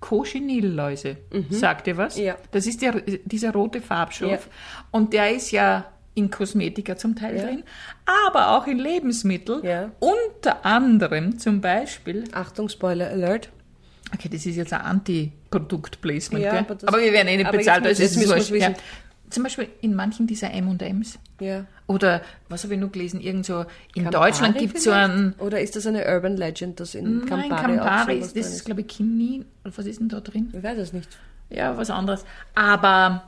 Cochinilläuse. 0.00 1.16
Sagt 1.50 1.86
dir 1.86 1.96
was? 1.96 2.16
Ja. 2.18 2.36
Das 2.52 2.66
ist 2.66 2.82
der, 2.82 3.00
dieser 3.24 3.52
rote 3.52 3.80
Farbstoff. 3.80 4.30
Ja. 4.30 4.38
Und 4.90 5.12
der 5.12 5.34
ist 5.34 5.50
ja 5.50 5.86
in 6.14 6.30
Kosmetika 6.30 6.96
zum 6.96 7.14
Teil 7.16 7.36
Ja. 7.36 7.44
drin, 7.44 7.62
aber 8.26 8.56
auch 8.56 8.66
in 8.66 8.78
Lebensmitteln. 8.78 9.64
Ja. 9.64 9.90
Unter 10.00 10.64
anderem 10.66 11.38
zum 11.38 11.60
Beispiel, 11.60 12.24
Achtung, 12.32 12.68
Spoiler 12.68 13.08
Alert. 13.10 13.50
okay, 14.14 14.28
das 14.28 14.44
ist 14.46 14.56
jetzt 14.56 14.72
ein 14.72 14.80
Anti-Produkt-Placement, 14.80 16.44
Ja, 16.44 16.58
aber 16.58 16.76
aber, 16.86 16.98
wir 17.00 17.12
werden 17.12 17.28
eh 17.28 17.36
nicht 17.36 17.50
bezahlt, 17.50 17.86
also 17.86 18.02
jetzt 18.02 18.16
es 18.16 18.22
ist 18.22 18.28
müssen. 18.34 18.56
Ja. 18.56 18.68
wissen. 18.70 18.82
Zum 19.30 19.42
Beispiel 19.42 19.68
in 19.80 19.94
manchen 19.94 20.26
dieser 20.26 20.52
M&M's. 20.52 21.18
Ja. 21.40 21.66
Oder, 21.86 22.22
was 22.48 22.64
habe 22.64 22.74
ich 22.74 22.80
noch 22.80 22.92
gelesen, 22.92 23.20
irgend 23.20 23.46
so, 23.46 23.64
in 23.94 24.04
Campari 24.04 24.30
Deutschland 24.30 24.58
gibt 24.58 24.76
es 24.76 24.84
so 24.84 24.90
einen, 24.90 25.34
Oder 25.38 25.60
ist 25.60 25.76
das 25.76 25.86
eine 25.86 26.04
Urban 26.06 26.36
Legend, 26.36 26.80
dass 26.80 26.94
in 26.94 27.18
Nein, 27.18 27.28
Campari, 27.28 27.76
Campari, 27.76 28.18
auch 28.18 28.24
sowas 28.24 28.32
das 28.32 28.32
drin 28.32 28.52
ist, 28.52 28.64
glaube 28.64 28.80
ich, 28.82 28.88
Chinin. 28.88 29.44
Was 29.64 29.86
ist 29.86 30.00
denn 30.00 30.08
da 30.08 30.20
drin? 30.20 30.52
Ich 30.52 30.62
weiß 30.62 30.78
es 30.78 30.92
nicht. 30.92 31.08
Ja, 31.50 31.76
was 31.76 31.90
anderes. 31.90 32.24
Aber 32.54 33.24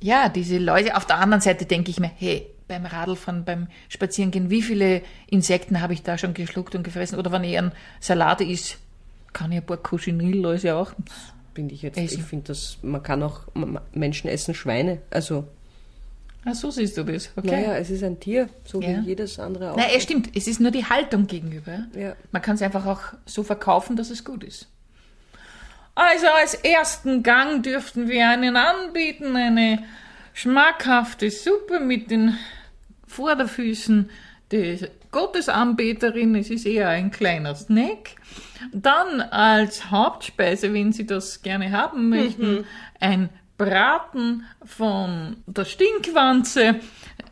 ja, 0.00 0.28
diese 0.28 0.58
Leute, 0.58 0.96
auf 0.96 1.06
der 1.06 1.18
anderen 1.18 1.40
Seite 1.40 1.66
denke 1.66 1.90
ich 1.90 2.00
mir, 2.00 2.10
hey, 2.16 2.46
beim 2.68 2.86
Radlfahren, 2.86 3.44
beim 3.44 3.66
Spazierengehen, 3.88 4.48
wie 4.48 4.62
viele 4.62 5.02
Insekten 5.26 5.80
habe 5.80 5.92
ich 5.92 6.02
da 6.02 6.16
schon 6.18 6.34
geschluckt 6.34 6.74
und 6.74 6.84
gefressen? 6.84 7.18
Oder 7.18 7.32
wenn 7.32 7.44
ich 7.44 7.58
einen 7.58 7.72
Salat 7.98 8.40
isst, 8.40 8.78
kann 9.32 9.52
ich 9.52 9.58
ein 9.58 9.66
paar 9.66 9.76
Cochinilläuse 9.76 10.74
auch. 10.74 10.92
Finde 11.54 11.74
ich 11.74 11.82
jetzt. 11.82 11.98
Essen. 11.98 12.20
Ich 12.20 12.24
finde, 12.24 12.46
dass 12.48 12.78
man 12.82 13.02
kann 13.02 13.22
auch 13.22 13.42
Menschen 13.92 14.28
essen 14.28 14.54
Schweine. 14.54 15.00
Also, 15.10 15.44
Ach, 16.44 16.54
so 16.54 16.70
siehst 16.70 16.96
du 16.96 17.04
das. 17.04 17.30
Okay. 17.36 17.50
naja, 17.50 17.76
es 17.76 17.90
ist 17.90 18.02
ein 18.02 18.18
Tier, 18.18 18.48
so 18.64 18.80
Ja. 18.80 19.02
wie 19.02 19.08
jedes 19.08 19.38
andere 19.38 19.72
auch. 19.72 19.76
Nein, 19.76 19.88
es 19.94 20.04
stimmt. 20.04 20.30
Es 20.34 20.46
ist 20.46 20.58
nur 20.60 20.70
die 20.70 20.84
Haltung 20.86 21.26
gegenüber. 21.26 21.80
Ja. 21.94 22.14
Man 22.32 22.40
kann 22.40 22.54
es 22.54 22.62
einfach 22.62 22.86
auch 22.86 23.00
so 23.26 23.42
verkaufen, 23.42 23.96
dass 23.96 24.08
es 24.10 24.24
gut 24.24 24.42
ist. 24.44 24.68
Also 25.94 26.28
als 26.28 26.54
ersten 26.54 27.22
Gang 27.22 27.62
dürften 27.62 28.08
wir 28.08 28.30
einen 28.30 28.56
anbieten, 28.56 29.36
eine 29.36 29.82
schmackhafte 30.32 31.30
Suppe 31.30 31.78
mit 31.80 32.10
den 32.10 32.38
Vorderfüßen 33.06 34.08
der 34.50 34.78
Gottesanbeterin. 35.10 36.34
Es 36.34 36.50
ist 36.50 36.66
eher 36.66 36.88
ein 36.88 37.10
kleiner 37.10 37.54
Snack. 37.54 38.16
Dann 38.72 39.20
als 39.20 39.90
Hauptspeise, 39.90 40.72
wenn 40.72 40.92
Sie 40.92 41.06
das 41.06 41.42
gerne 41.42 41.72
haben 41.72 42.08
möchten, 42.08 42.64
ein 42.98 43.30
Braten 43.56 44.44
von 44.64 45.36
der 45.46 45.64
Stinkwanze, 45.64 46.80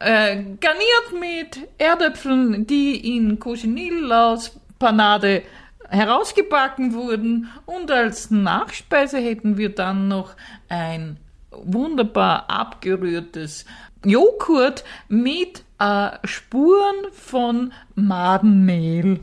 äh, 0.00 0.42
garniert 0.61 1.12
mit 1.18 1.68
Erdäpfeln, 1.78 2.66
die 2.66 3.16
in 3.16 3.38
Cochinillas-Panade 3.38 5.42
herausgebacken 5.88 6.92
wurden. 6.92 7.48
Und 7.66 7.90
als 7.90 8.31
Nachspeise 8.31 9.18
hätten 9.18 9.57
wir 9.57 9.74
dann 9.74 10.09
noch 10.09 10.35
ein 10.68 11.18
wunderbar 11.50 12.50
abgerührtes 12.50 13.64
Joghurt 14.04 14.85
mit 15.09 15.64
äh, 15.79 16.11
Spuren 16.25 16.97
von 17.12 17.73
Madenmehl. 17.95 19.21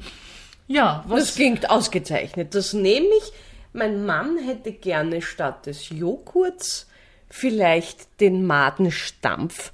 Ja, 0.67 1.03
was 1.07 1.25
Das 1.27 1.35
klingt 1.35 1.69
ausgezeichnet. 1.69 2.55
Das 2.55 2.73
nehme 2.73 3.07
ich. 3.17 3.31
Mein 3.73 4.05
Mann 4.05 4.37
hätte 4.37 4.71
gerne 4.71 5.21
statt 5.21 5.65
des 5.65 5.89
Joghurts 5.89 6.87
vielleicht 7.29 8.21
den 8.21 8.45
Madenstampf 8.45 9.73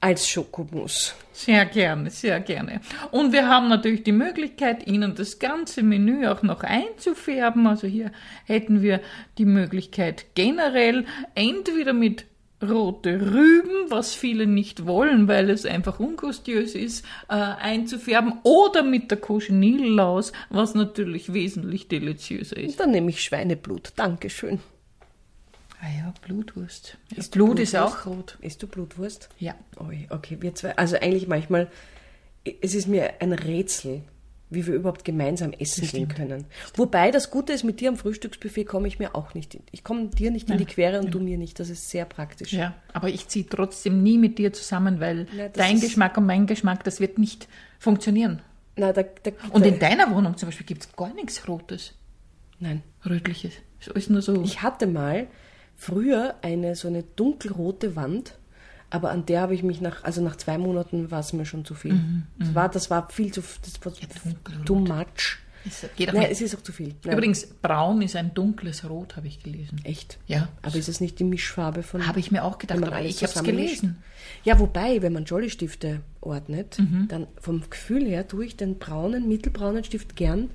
als 0.00 0.28
Schokomus. 0.28 1.14
Sehr 1.32 1.64
gerne, 1.66 2.10
sehr 2.10 2.40
gerne. 2.40 2.80
Und 3.10 3.32
wir 3.32 3.48
haben 3.48 3.68
natürlich 3.68 4.02
die 4.02 4.12
Möglichkeit, 4.12 4.86
Ihnen 4.86 5.14
das 5.14 5.38
ganze 5.38 5.82
Menü 5.82 6.26
auch 6.26 6.42
noch 6.42 6.62
einzufärben. 6.62 7.66
Also 7.66 7.86
hier 7.86 8.10
hätten 8.46 8.82
wir 8.82 9.00
die 9.38 9.44
Möglichkeit 9.44 10.26
generell 10.34 11.04
entweder 11.34 11.92
mit 11.92 12.26
rote 12.62 13.20
Rüben, 13.20 13.90
was 13.90 14.14
viele 14.14 14.46
nicht 14.46 14.86
wollen, 14.86 15.28
weil 15.28 15.50
es 15.50 15.66
einfach 15.66 16.00
ungustiös 16.00 16.74
ist, 16.74 17.04
äh, 17.28 17.34
einzufärben, 17.34 18.34
oder 18.42 18.82
mit 18.82 19.10
der 19.10 19.18
Cochinilla-Laus, 19.18 20.32
was 20.50 20.74
natürlich 20.74 21.32
wesentlich 21.32 21.88
deliziöser 21.88 22.56
ist. 22.56 22.80
Dann 22.80 22.90
nehme 22.90 23.10
ich 23.10 23.22
Schweineblut. 23.22 23.92
Dankeschön. 23.96 24.60
Ah 25.80 25.88
ja, 25.98 26.14
Blutwurst. 26.24 26.96
Isst 27.16 27.32
Blut 27.32 27.58
du 27.58 27.62
ist 27.62 27.72
Blutwurst? 27.72 27.96
auch 27.96 28.06
rot. 28.06 28.38
Isst 28.40 28.62
du 28.62 28.68
Blutwurst? 28.68 29.28
Ja. 29.38 29.54
Okay, 30.10 30.36
wir 30.40 30.54
zwei. 30.54 30.76
Also 30.76 30.96
eigentlich 30.96 31.26
manchmal, 31.26 31.68
es 32.60 32.74
ist 32.74 32.86
mir 32.86 33.14
ein 33.20 33.32
Rätsel, 33.32 34.02
wie 34.54 34.66
wir 34.66 34.74
überhaupt 34.74 35.04
gemeinsam 35.04 35.52
essen 35.52 35.86
gehen 35.86 36.08
können. 36.08 36.44
Wobei 36.74 37.10
das 37.10 37.30
Gute 37.30 37.52
ist, 37.52 37.64
mit 37.64 37.80
dir 37.80 37.88
am 37.88 37.96
Frühstücksbuffet 37.96 38.64
komme 38.64 38.88
ich 38.88 38.98
mir 38.98 39.14
auch 39.14 39.34
nicht 39.34 39.54
in. 39.54 39.62
Ich 39.70 39.84
komme 39.84 40.08
dir 40.08 40.30
nicht 40.30 40.50
in 40.50 40.58
die 40.58 40.64
Quere 40.66 41.00
und 41.00 41.10
du 41.12 41.20
mir 41.20 41.38
nicht. 41.38 41.58
Das 41.60 41.68
ist 41.70 41.90
sehr 41.90 42.04
praktisch. 42.04 42.52
Ja, 42.52 42.74
aber 42.92 43.08
ich 43.08 43.28
ziehe 43.28 43.46
trotzdem 43.46 44.02
nie 44.02 44.18
mit 44.18 44.38
dir 44.38 44.52
zusammen, 44.52 45.00
weil 45.00 45.26
Ja, 45.36 45.48
dein 45.48 45.80
Geschmack 45.80 46.16
und 46.16 46.26
mein 46.26 46.46
Geschmack, 46.46 46.84
das 46.84 47.00
wird 47.00 47.18
nicht 47.18 47.48
funktionieren. 47.78 48.42
Na, 48.76 48.92
da, 48.92 49.02
da, 49.02 49.30
Und 49.50 49.66
in 49.66 49.78
deiner 49.78 50.14
Wohnung 50.14 50.36
zum 50.36 50.48
Beispiel 50.48 50.66
gibt 50.66 50.84
es 50.84 50.92
gar 50.96 51.12
nichts 51.12 51.46
Rotes, 51.46 51.94
Nein. 52.58 52.82
Rötliches. 53.04 53.54
Ist 53.80 53.90
alles 53.90 54.08
nur 54.08 54.22
so. 54.22 54.42
Ich 54.42 54.62
hatte 54.62 54.86
mal 54.86 55.26
früher 55.74 56.36
eine 56.42 56.76
so 56.76 56.88
eine 56.88 57.02
dunkelrote 57.02 57.96
Wand, 57.96 58.38
aber 58.92 59.10
an 59.10 59.26
der 59.26 59.40
habe 59.40 59.54
ich 59.54 59.62
mich 59.62 59.80
nach, 59.80 60.04
also 60.04 60.22
nach 60.22 60.36
zwei 60.36 60.58
Monaten 60.58 61.10
war 61.10 61.20
es 61.20 61.32
mir 61.32 61.46
schon 61.46 61.64
zu 61.64 61.74
viel. 61.74 61.98
das, 62.38 62.54
war, 62.54 62.68
das 62.68 62.90
war 62.90 63.08
viel 63.10 63.32
zu, 63.32 63.40
das 63.62 63.84
war 63.84 63.92
dunkelrot. 63.92 64.66
too 64.66 64.74
much. 64.76 65.38
Es 65.64 65.86
geht 65.96 66.08
auch 66.08 66.14
Nein, 66.14 66.22
nicht. 66.24 66.32
es 66.32 66.40
ist 66.40 66.56
auch 66.56 66.62
zu 66.62 66.72
viel. 66.72 66.94
Nein. 67.04 67.16
Übrigens, 67.16 67.46
braun 67.46 68.02
ist 68.02 68.16
ein 68.16 68.34
dunkles 68.34 68.88
Rot, 68.88 69.14
habe 69.16 69.28
ich 69.28 69.42
gelesen. 69.44 69.80
Echt? 69.84 70.18
Ja. 70.26 70.48
Aber 70.60 70.74
ist 70.76 70.88
es 70.88 71.00
nicht 71.00 71.20
die 71.20 71.24
Mischfarbe 71.24 71.84
von. 71.84 72.06
Habe 72.08 72.18
ich 72.18 72.32
mir 72.32 72.42
auch 72.44 72.58
gedacht, 72.58 72.82
aber 72.82 73.00
ich 73.00 73.22
habe 73.22 73.32
es 73.32 73.42
gelesen. 73.44 74.02
Ja, 74.42 74.58
wobei, 74.58 75.02
wenn 75.02 75.12
man 75.12 75.24
Jolly-Stifte 75.24 76.00
ordnet, 76.20 76.78
Mhm. 76.80 77.06
dann 77.08 77.26
vom 77.40 77.62
Gefühl 77.70 78.04
her 78.06 78.26
tue 78.26 78.44
ich 78.44 78.56
den 78.56 78.78
braunen, 78.80 79.28
mittelbraunen 79.28 79.84
Stift 79.84 80.16
gern 80.16 80.50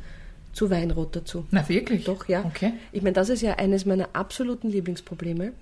zu 0.52 0.70
Weinrot 0.70 1.16
dazu. 1.16 1.46
Na, 1.52 1.70
wirklich? 1.70 2.04
Doch, 2.04 2.28
ja. 2.28 2.44
Okay. 2.44 2.74
Ich 2.92 3.02
meine, 3.02 3.14
das 3.14 3.30
ist 3.30 3.42
ja 3.42 3.54
eines 3.54 3.86
meiner 3.86 4.10
absoluten 4.12 4.70
Lieblingsprobleme, 4.70 5.54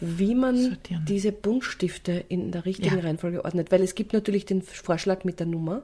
wie 0.00 0.34
man 0.34 0.56
Sortieren. 0.56 1.04
diese 1.06 1.32
Buntstifte 1.32 2.12
in 2.28 2.52
der 2.52 2.64
richtigen 2.64 2.96
Ja. 2.96 3.02
Reihenfolge 3.02 3.44
ordnet. 3.44 3.70
Weil 3.70 3.82
es 3.82 3.94
gibt 3.94 4.12
natürlich 4.12 4.46
den 4.46 4.62
Vorschlag 4.62 5.24
mit 5.24 5.38
der 5.40 5.46
Nummer, 5.46 5.82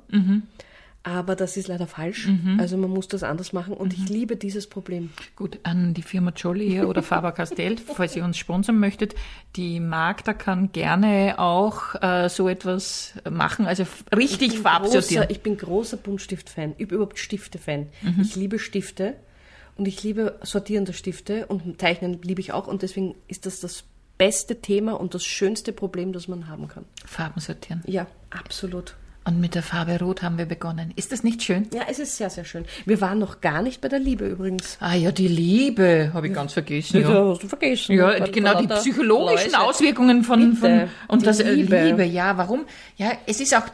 Aber 1.09 1.37
das 1.37 1.57
ist 1.57 1.69
leider 1.69 1.87
falsch. 1.87 2.27
Mhm. 2.27 2.59
Also 2.59 2.77
man 2.77 2.91
muss 2.91 3.07
das 3.07 3.23
anders 3.23 3.53
machen 3.53 3.75
und 3.75 3.93
ich 3.93 4.09
liebe 4.09 4.35
dieses 4.35 4.67
Problem. 4.67 5.11
Gut, 5.37 5.61
an 5.63 5.95
die 5.95 6.03
Firma 6.03 6.33
Jolly 6.35 6.69
hier 6.69 6.89
oder 6.89 7.01
Faber-Castell, 7.01 7.77
falls 7.95 8.17
ihr 8.17 8.25
uns 8.25 8.37
sponsern 8.37 8.81
möchtet, 8.81 9.15
die 9.55 9.79
Magda 9.79 10.33
kann 10.35 10.73
gerne 10.73 11.37
auch 11.39 11.95
äh, 12.03 12.29
so 12.29 12.49
etwas 12.49 13.13
machen, 13.31 13.67
also 13.67 13.87
richtig 14.17 14.59
Farbsortieren. 14.59 15.27
ich 15.31 15.43
bin 15.43 15.57
großer 15.57 15.97
Buntstift-Fan, 15.97 16.75
überhaupt 16.77 17.21
Stifte-Fan. 17.21 17.87
Mhm. 18.03 18.21
Ich 18.23 18.35
liebe 18.35 18.59
Stifte 18.59 19.15
und 19.77 19.87
ich 19.87 20.03
liebe 20.03 20.41
sortierende 20.43 20.93
Stifte 20.93 21.47
und 21.47 21.81
Zeichnen 21.81 22.21
liebe 22.23 22.41
ich 22.41 22.53
auch 22.53 22.67
und 22.67 22.83
deswegen 22.83 23.15
ist 23.29 23.47
das 23.47 23.61
das 23.61 23.85
beste 24.19 24.61
Thema 24.61 24.99
und 25.01 25.15
das 25.15 25.25
schönste 25.25 25.73
Problem, 25.73 26.13
das 26.13 26.29
man 26.29 26.49
haben 26.49 26.69
kann. 26.69 26.85
Farben 27.05 27.41
sortieren. 27.41 27.83
Ja, 27.87 28.07
absolut. 28.31 28.95
Und 29.29 29.41
mit 29.41 29.57
der 29.57 29.65
Farbe 29.65 29.99
Rot 29.99 30.23
haben 30.23 30.39
wir 30.39 30.47
begonnen. 30.47 30.93
Ist 30.95 31.11
das 31.11 31.25
nicht 31.25 31.43
schön? 31.43 31.67
Ja, 31.75 31.83
es 31.91 31.99
ist 31.99 32.17
sehr, 32.17 32.31
sehr 32.31 32.45
schön. 32.45 32.65
Wir 32.85 33.01
waren 33.01 33.19
noch 33.19 33.41
gar 33.41 33.61
nicht 33.61 33.81
bei 33.81 33.89
der 33.89 33.99
Liebe 33.99 34.25
übrigens. 34.25 34.77
Ah 34.79 34.95
ja, 34.95 35.11
die 35.11 35.27
Liebe, 35.27 36.13
habe 36.15 36.29
ich 36.29 36.33
ganz 36.33 36.53
vergessen. 36.53 37.01
Ja. 37.01 37.31
hast 37.31 37.43
du 37.43 37.49
vergessen. 37.49 37.97
Ja, 37.97 38.21
die, 38.21 38.31
genau, 38.31 38.61
die 38.61 38.69
psychologischen 38.69 39.57
Auswirkungen 39.57 40.23
von, 40.23 40.53
von 40.55 40.89
und 41.09 41.27
das 41.27 41.41
äh, 41.41 41.51
Liebe. 41.51 41.87
Liebe. 41.87 42.05
ja, 42.05 42.37
warum? 42.39 42.67
Ja, 42.99 43.15
es 43.27 43.41
ist 43.41 43.53
auch 43.57 43.65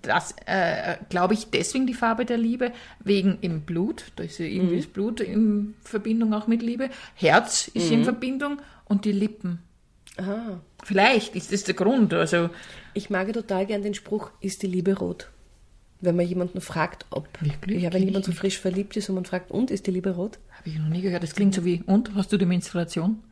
das, 0.00 0.34
äh, 0.46 0.96
glaube 1.10 1.34
ich, 1.34 1.50
deswegen 1.50 1.86
die 1.86 1.92
Farbe 1.92 2.24
der 2.24 2.38
Liebe, 2.38 2.72
wegen 3.00 3.36
im 3.42 3.60
Blut, 3.66 4.04
da 4.16 4.24
ist 4.24 4.38
ja 4.38 4.46
irgendwie 4.46 4.76
Mhm. 4.76 4.80
das 4.80 4.86
Blut 4.86 5.20
in 5.20 5.74
Verbindung 5.84 6.32
auch 6.32 6.46
mit 6.46 6.62
Liebe, 6.62 6.88
Herz 7.16 7.68
ist 7.74 7.88
Mhm. 7.90 7.98
in 7.98 8.04
Verbindung 8.04 8.62
und 8.86 9.04
die 9.04 9.12
Lippen. 9.12 9.58
Ah. 10.18 10.60
Vielleicht 10.84 11.34
ist 11.36 11.52
das 11.52 11.64
der 11.64 11.74
Grund, 11.74 12.12
also 12.12 12.50
Ich 12.94 13.10
mag 13.10 13.26
ja 13.28 13.32
total 13.32 13.66
gern 13.66 13.82
den 13.82 13.94
Spruch, 13.94 14.30
ist 14.40 14.62
die 14.62 14.66
Liebe 14.66 14.98
rot? 14.98 15.30
Wenn 16.00 16.16
man 16.16 16.26
jemanden 16.26 16.60
fragt, 16.60 17.06
ob. 17.10 17.28
Wirklich? 17.40 17.82
Ja, 17.82 17.92
wenn 17.92 18.02
jemand 18.02 18.24
so 18.24 18.32
frisch 18.32 18.58
verliebt 18.58 18.96
ist 18.96 19.08
und 19.08 19.14
man 19.14 19.24
fragt, 19.24 19.50
und 19.50 19.70
ist 19.70 19.86
die 19.86 19.92
Liebe 19.92 20.10
rot? 20.10 20.38
habe 20.62 20.70
ich 20.70 20.78
noch 20.78 20.88
nie 20.88 21.00
gehört, 21.00 21.22
das 21.22 21.34
klingt 21.34 21.54
so 21.54 21.64
wie, 21.64 21.82
und, 21.86 22.14
hast 22.14 22.32
du 22.32 22.36
die 22.36 22.46
Menstruation? 22.46 23.22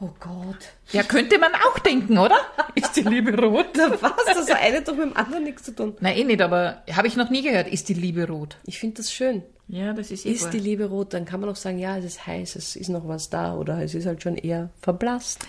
Oh 0.00 0.10
Gott. 0.18 0.56
Ja, 0.90 1.04
könnte 1.04 1.38
man 1.38 1.52
auch 1.54 1.78
denken, 1.78 2.18
oder? 2.18 2.36
Ist 2.74 2.96
die 2.96 3.02
Liebe 3.02 3.40
rot? 3.40 3.66
Was? 4.00 4.24
Das 4.26 4.50
eine 4.50 4.78
hat 4.78 4.88
doch 4.88 4.96
mit 4.96 5.04
dem 5.04 5.16
anderen 5.16 5.44
nichts 5.44 5.62
zu 5.62 5.76
tun. 5.76 5.94
Nein, 6.00 6.16
eh 6.16 6.24
nicht, 6.24 6.42
aber 6.42 6.82
habe 6.90 7.06
ich 7.06 7.14
noch 7.14 7.30
nie 7.30 7.42
gehört, 7.42 7.68
ist 7.68 7.88
die 7.88 7.94
Liebe 7.94 8.26
rot? 8.26 8.56
Ich 8.66 8.80
finde 8.80 8.96
das 8.96 9.12
schön. 9.12 9.44
Ja, 9.68 9.92
das 9.92 10.10
ist 10.10 10.26
eh 10.26 10.32
Ist 10.32 10.52
die 10.52 10.58
Liebe 10.58 10.86
rot, 10.86 11.14
dann 11.14 11.24
kann 11.24 11.40
man 11.40 11.48
auch 11.50 11.56
sagen, 11.56 11.78
ja, 11.78 11.96
es 11.96 12.04
ist 12.04 12.26
heiß, 12.26 12.56
es 12.56 12.74
ist 12.74 12.88
noch 12.88 13.06
was 13.06 13.30
da 13.30 13.54
oder 13.54 13.80
es 13.80 13.94
ist 13.94 14.06
halt 14.06 14.22
schon 14.22 14.36
eher 14.36 14.70
verblasst. 14.80 15.46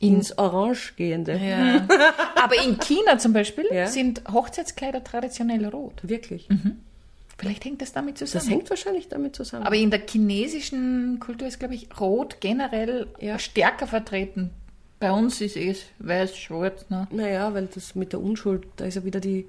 Ins 0.00 0.36
Orange 0.38 0.94
gehende. 0.96 1.36
Ja. 1.36 1.86
Aber 2.36 2.54
in 2.64 2.78
China 2.78 3.18
zum 3.18 3.32
Beispiel 3.32 3.66
Ja. 3.72 3.86
sind 3.88 4.22
Hochzeitskleider 4.30 5.02
traditionell 5.02 5.64
rot. 5.66 6.00
Wirklich. 6.02 6.48
Vielleicht 7.36 7.64
hängt 7.64 7.82
das 7.82 7.92
damit 7.92 8.18
zusammen. 8.18 8.44
Das 8.44 8.50
hängt 8.50 8.70
wahrscheinlich 8.70 9.08
damit 9.08 9.34
zusammen. 9.36 9.66
Aber 9.66 9.76
in 9.76 9.90
der 9.90 10.00
chinesischen 10.08 11.18
Kultur 11.20 11.46
ist, 11.48 11.58
glaube 11.58 11.74
ich, 11.74 11.88
Rot 12.00 12.40
generell 12.40 13.06
Ja. 13.20 13.38
stärker 13.38 13.86
vertreten. 13.86 14.50
Bei 15.00 15.12
uns 15.12 15.40
ist 15.40 15.56
es 15.56 15.82
weiß, 16.00 16.36
schwarz. 16.36 16.86
Ne? 16.90 17.06
Naja, 17.12 17.54
weil 17.54 17.66
das 17.72 17.94
mit 17.94 18.12
der 18.12 18.20
Unschuld, 18.20 18.66
da 18.76 18.84
ist 18.84 18.96
ja 18.96 19.04
wieder 19.04 19.20
die. 19.20 19.46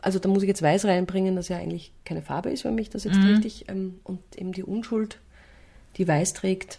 Also 0.00 0.18
da 0.18 0.28
muss 0.28 0.42
ich 0.42 0.48
jetzt 0.48 0.62
Weiß 0.62 0.84
reinbringen, 0.84 1.36
das 1.36 1.48
ja 1.48 1.56
eigentlich 1.56 1.90
keine 2.04 2.22
Farbe 2.22 2.50
ist, 2.50 2.64
wenn 2.64 2.74
mich 2.74 2.90
das 2.90 3.04
jetzt 3.04 3.18
richtig. 3.18 3.66
Ähm, 3.68 3.98
und 4.04 4.20
eben 4.36 4.52
die 4.52 4.62
Unschuld, 4.62 5.18
die 5.96 6.06
Weiß 6.06 6.32
trägt, 6.32 6.78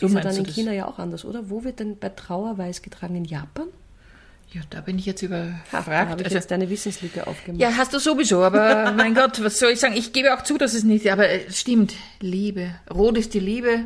So 0.00 0.06
ist 0.06 0.14
ja 0.14 0.20
dann 0.20 0.36
in 0.36 0.44
das? 0.44 0.54
China 0.54 0.72
ja 0.72 0.86
auch 0.86 0.98
anders, 0.98 1.24
oder? 1.24 1.50
Wo 1.50 1.62
wird 1.64 1.78
denn 1.80 1.98
bei 1.98 2.08
Trauer 2.08 2.56
Weiß 2.58 2.82
getragen? 2.82 3.14
In 3.16 3.24
Japan? 3.24 3.66
Ja, 4.52 4.62
da 4.70 4.80
bin 4.80 4.98
ich 4.98 5.06
jetzt 5.06 5.22
Ha, 5.22 5.26
da 5.28 5.36
überfragt. 5.36 6.10
habe 6.10 6.20
ich 6.22 6.26
Also, 6.26 6.36
jetzt 6.38 6.50
deine 6.50 6.68
Wissenslücke 6.70 7.26
aufgemacht. 7.26 7.60
ja, 7.62 7.76
hast 7.76 7.92
du 7.94 7.98
sowieso, 8.00 8.42
aber 8.42 8.92
mein 8.96 9.14
Gott, 9.14 9.42
was 9.44 9.58
soll 9.60 9.70
ich 9.70 9.78
sagen? 9.78 9.94
Ich 9.96 10.12
gebe 10.12 10.34
auch 10.34 10.42
zu, 10.42 10.58
dass 10.58 10.74
es 10.74 10.82
nicht, 10.82 11.10
aber 11.12 11.28
es 11.28 11.60
stimmt, 11.60 11.94
Liebe. 12.20 12.74
Rot 12.92 13.16
ist 13.16 13.34
die 13.34 13.38
Liebe. 13.40 13.84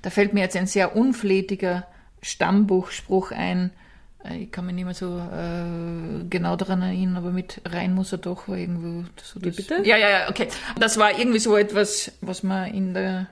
Da 0.00 0.08
fällt 0.10 0.32
mir 0.32 0.40
jetzt 0.40 0.56
ein 0.56 0.66
sehr 0.66 0.96
unflätiger 0.96 1.86
Stammbuchspruch 2.22 3.32
ein. 3.32 3.70
Äh, 4.24 4.38
Ich 4.44 4.52
kann 4.52 4.64
mich 4.66 4.74
nicht 4.74 4.84
mehr 4.84 4.94
so 4.94 5.18
äh, 5.18 6.24
genau 6.30 6.56
daran 6.56 6.80
erinnern, 6.82 7.16
aber 7.18 7.30
mit 7.30 7.60
rein 7.66 7.94
muss 7.94 8.12
er 8.12 8.18
doch 8.18 8.48
irgendwo. 8.48 9.06
So 9.22 9.38
das, 9.40 9.56
bitte? 9.56 9.82
Ja, 9.84 9.96
ja, 9.96 10.08
ja, 10.08 10.30
okay. 10.30 10.48
Das 10.78 10.96
war 10.98 11.18
irgendwie 11.18 11.40
so 11.40 11.56
etwas, 11.56 12.12
was 12.20 12.42
man 12.42 12.72
in 12.72 12.94
der, 12.94 13.26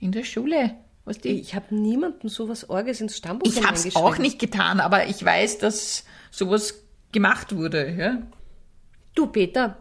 in 0.00 0.10
der 0.10 0.24
Schule, 0.24 0.72
was 1.06 1.18
die 1.18 1.40
Ich 1.40 1.54
habe 1.54 1.74
niemandem 1.74 2.28
sowas 2.28 2.68
Orges 2.68 3.00
ins 3.00 3.16
Stammbuch 3.16 3.48
ich 3.48 3.64
habe 3.64 3.74
es 3.74 3.96
auch 3.96 4.18
nicht 4.18 4.38
getan, 4.38 4.80
aber 4.80 5.06
ich 5.06 5.24
weiß, 5.24 5.58
dass 5.58 6.04
sowas 6.30 6.82
gemacht 7.12 7.56
wurde. 7.56 7.90
Ja? 7.90 8.22
Du, 9.14 9.28
Peter, 9.28 9.78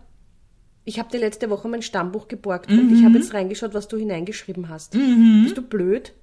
ich 0.85 0.99
habe 0.99 1.09
dir 1.09 1.19
letzte 1.19 1.49
Woche 1.49 1.67
mein 1.67 1.81
Stammbuch 1.81 2.27
geborgt 2.27 2.69
und 2.69 2.93
ich 2.93 3.03
habe 3.03 3.17
jetzt 3.17 3.33
reingeschaut, 3.33 3.73
was 3.73 3.87
du 3.87 3.97
hineingeschrieben 3.97 4.69
hast. 4.69 4.91
Bist 4.91 5.57
du 5.57 5.61
blöd? 5.61 6.13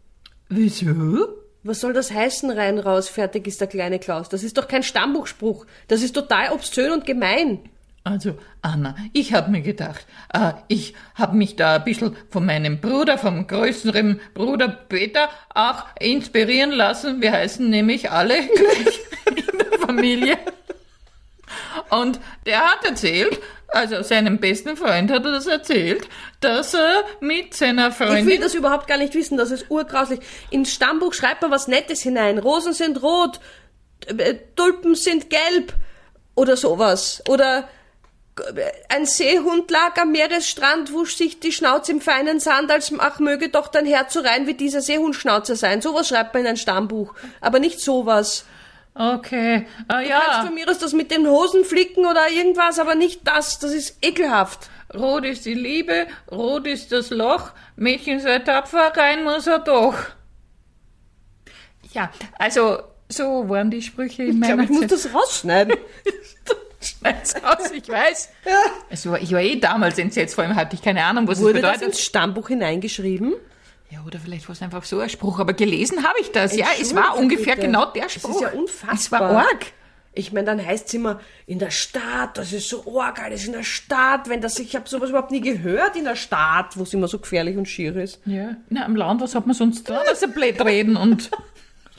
Wieso? 0.49 1.29
Was 1.65 1.81
soll 1.81 1.93
das 1.93 2.12
heißen, 2.12 2.51
rein, 2.51 2.79
raus, 2.79 3.09
fertig 3.09 3.47
ist 3.47 3.61
der 3.61 3.69
kleine 3.69 3.99
Klaus? 3.99 4.29
Das 4.29 4.43
ist 4.43 4.57
doch 4.57 4.69
kein 4.69 4.83
Stammbuchspruch. 4.83 5.67
Das 5.88 6.03
ist 6.03 6.12
total 6.12 6.53
obszön 6.53 6.93
und 6.93 7.07
gemein. 7.07 7.61
Also, 8.05 8.37
Anna, 8.62 8.97
ich 9.12 9.33
habe 9.33 9.51
mir 9.53 9.61
gedacht, 9.61 10.07
äh, 10.35 10.55
ich 10.67 10.95
habe 11.15 11.37
mich 11.37 11.55
da 11.55 11.77
ein 11.77 11.85
bisschen 11.85 12.17
von 12.31 12.45
meinem 12.45 12.81
Bruder, 12.81 13.17
vom 13.17 13.47
größeren 13.47 14.21
Bruder 14.35 14.69
Peter, 14.69 15.29
auch 15.55 15.85
inspirieren 16.01 16.73
lassen. 16.73 17.23
Wir 17.23 17.31
heißen 17.33 17.69
nämlich 17.71 18.11
alle 18.11 18.35
gleich 18.57 19.01
in 19.27 19.59
der 19.59 19.79
Familie. 19.79 20.38
Und 21.91 22.19
der 22.45 22.73
hat 22.73 22.85
erzählt, 22.85 23.38
also 23.69 24.03
seinem 24.03 24.38
besten 24.38 24.77
Freund 24.77 25.11
hat 25.11 25.25
er 25.25 25.33
das 25.33 25.47
erzählt, 25.47 26.09
dass 26.41 26.75
er 26.75 27.05
mit 27.21 27.55
seiner 27.55 27.88
Ich 27.88 28.01
will 28.01 28.07
Freundin 28.09 28.41
das 28.41 28.55
überhaupt 28.55 28.88
gar 28.88 28.99
nicht 28.99 29.15
wissen, 29.15 29.38
das 29.38 29.51
ist 29.51 29.71
urgrauslich. 29.71 30.21
Ins 30.51 30.75
Stammbuch 30.75 31.15
schreibt 31.15 31.43
man 31.43 31.53
was 31.53 31.69
Nettes 31.69 32.03
hinein. 32.03 32.38
Rosen 32.38 32.73
sind 32.73 33.01
rot, 33.03 33.41
äh, 34.07 34.35
Tulpen 34.57 34.97
sind 34.97 35.31
gelb 35.31 35.75
oder 36.35 36.57
sowas. 36.57 37.23
Oder 37.29 37.69
ein 38.88 39.05
Seehund 39.05 39.71
lag 39.71 39.99
am 39.99 40.12
Meeresstrand, 40.12 40.92
wusch 40.92 41.16
sich 41.16 41.40
die 41.40 41.53
Schnauze 41.53 41.92
im 41.92 42.01
feinen 42.01 42.40
Sand, 42.40 42.71
als 42.71 42.92
ach 42.99 43.18
möge 43.18 43.49
doch 43.51 43.68
dein 43.68 43.87
Herz 43.87 44.14
so 44.14 44.21
rein 44.21 44.47
wie 44.47 44.55
dieser 44.55 44.81
Seehundschnauzer 44.81 45.57
sein. 45.57 45.83
Sowas 45.83 46.09
schreibt 46.09 46.33
man 46.33 46.45
in 46.45 46.49
ein 46.49 46.57
Stammbuch. 46.57 47.14
Aber 47.40 47.59
nicht 47.59 47.81
sowas. 47.81 48.47
Okay, 48.95 49.66
ah 49.88 50.03
Kannst 50.03 50.11
ja, 50.11 50.42
von 50.45 50.55
mir 50.55 50.68
aus 50.68 50.79
das 50.79 50.92
mit 50.92 51.11
den 51.11 51.27
Hosen 51.27 51.64
flicken 51.64 52.05
oder 52.05 52.29
irgendwas, 52.29 52.79
aber 52.79 52.95
nicht 52.95 53.21
das. 53.25 53.59
Das 53.59 53.73
ist 53.73 53.97
ekelhaft. 54.03 54.68
rot 54.95 55.25
ist 55.25 55.47
die 55.47 55.55
Liebe, 55.55 56.07
rot 56.31 56.66
ist 56.66 56.92
das 56.92 57.09
Loch, 57.09 57.53
Mädchen 57.77 58.21
sei 58.21 58.40
tapfer, 58.40 58.92
rein 58.95 59.25
muss 59.25 59.47
er 59.47 59.61
doch. 59.61 59.95
Ja, 61.92 62.11
also 62.38 62.83
so 63.09 63.49
waren 63.49 63.71
die 63.71 63.83
Sprüche 63.83 64.25
in 64.25 64.35
Ich 64.35 64.40
glaube, 64.40 64.57
meiner 64.57 64.64
ich 64.64 64.71
muss 64.71 64.87
das 64.88 65.14
rausschneiden. 65.14 65.75
Schneid's 66.83 67.35
aus, 67.42 67.71
ich 67.71 67.88
weiß. 67.88 68.29
Es 68.90 69.09
war, 69.09 69.21
ich 69.21 69.33
war 69.33 69.40
eh 69.40 69.57
damals 69.59 69.99
entsetzt, 69.99 70.35
vor 70.35 70.45
allem 70.45 70.57
hatte 70.57 70.75
ich 70.77 70.83
keine 70.83 71.05
Ahnung, 71.05 71.27
was 71.29 71.40
Wurde 71.40 71.59
es 71.59 71.62
das 71.62 71.73
bedeutet. 71.73 71.88
ins 71.95 72.05
Stammbuch 72.05 72.49
hineingeschrieben? 72.49 73.35
ja, 73.90 74.03
oder 74.07 74.18
vielleicht 74.18 74.49
war 74.49 74.55
es 74.55 74.62
einfach 74.62 74.85
so 74.85 75.01
ein 75.01 75.11
Spruch, 75.11 75.38
aber 75.38 75.53
gelesen 75.53 76.03
habe 76.03 76.18
ich 76.21 76.33
das. 76.33 76.57
Ja, 76.57 76.66
es 76.81 76.95
war 76.95 77.16
ungefähr 77.18 77.57
bitte. 77.57 77.66
genau 77.66 77.87
der 77.92 78.05
Das 78.05 78.16
ist 78.16 78.23
Spruch. 78.23 78.40
ja 78.40 78.49
unfassbar. 78.53 78.97
Es 78.97 79.11
war 79.35 79.37
arg. 79.47 79.66
Ich 80.14 80.33
meine, 80.33 80.45
dann 80.47 80.64
heißt 80.64 80.88
es 80.88 80.95
immer, 80.95 81.21
in 81.47 81.59
der 81.59 81.71
Stadt, 81.71 82.37
das 82.37 82.53
ist 82.53 82.68
so 82.68 82.85
arg, 83.01 83.23
alles 83.23 83.47
in 83.47 83.53
der 83.53 83.62
Stadt, 83.64 84.29
wenn 84.29 84.40
das, 84.42 84.59
ich 84.59 84.75
habe 84.77 84.87
sowas 84.88 85.09
überhaupt 85.11 85.31
nie 85.31 85.40
gehört 85.40 85.97
in 85.97 86.05
der 86.05 86.16
Stadt, 86.16 86.77
wo 86.77 86.83
es 86.83 86.92
immer 86.95 87.09
so 87.09 87.18
gefährlich 87.18 87.57
und 87.57 87.66
schier 87.66 87.95
ist. 87.97 88.21
Ja, 88.27 88.57
na, 88.71 88.85
am 88.85 88.95
Land, 88.97 89.21
was 89.23 89.35
hat 89.35 89.47
man 89.47 89.55
sonst 89.55 89.88
da, 89.88 90.03
dass 90.05 90.21
er 90.23 90.29
blöd 90.29 90.61
reden 90.64 90.97
und... 90.97 91.31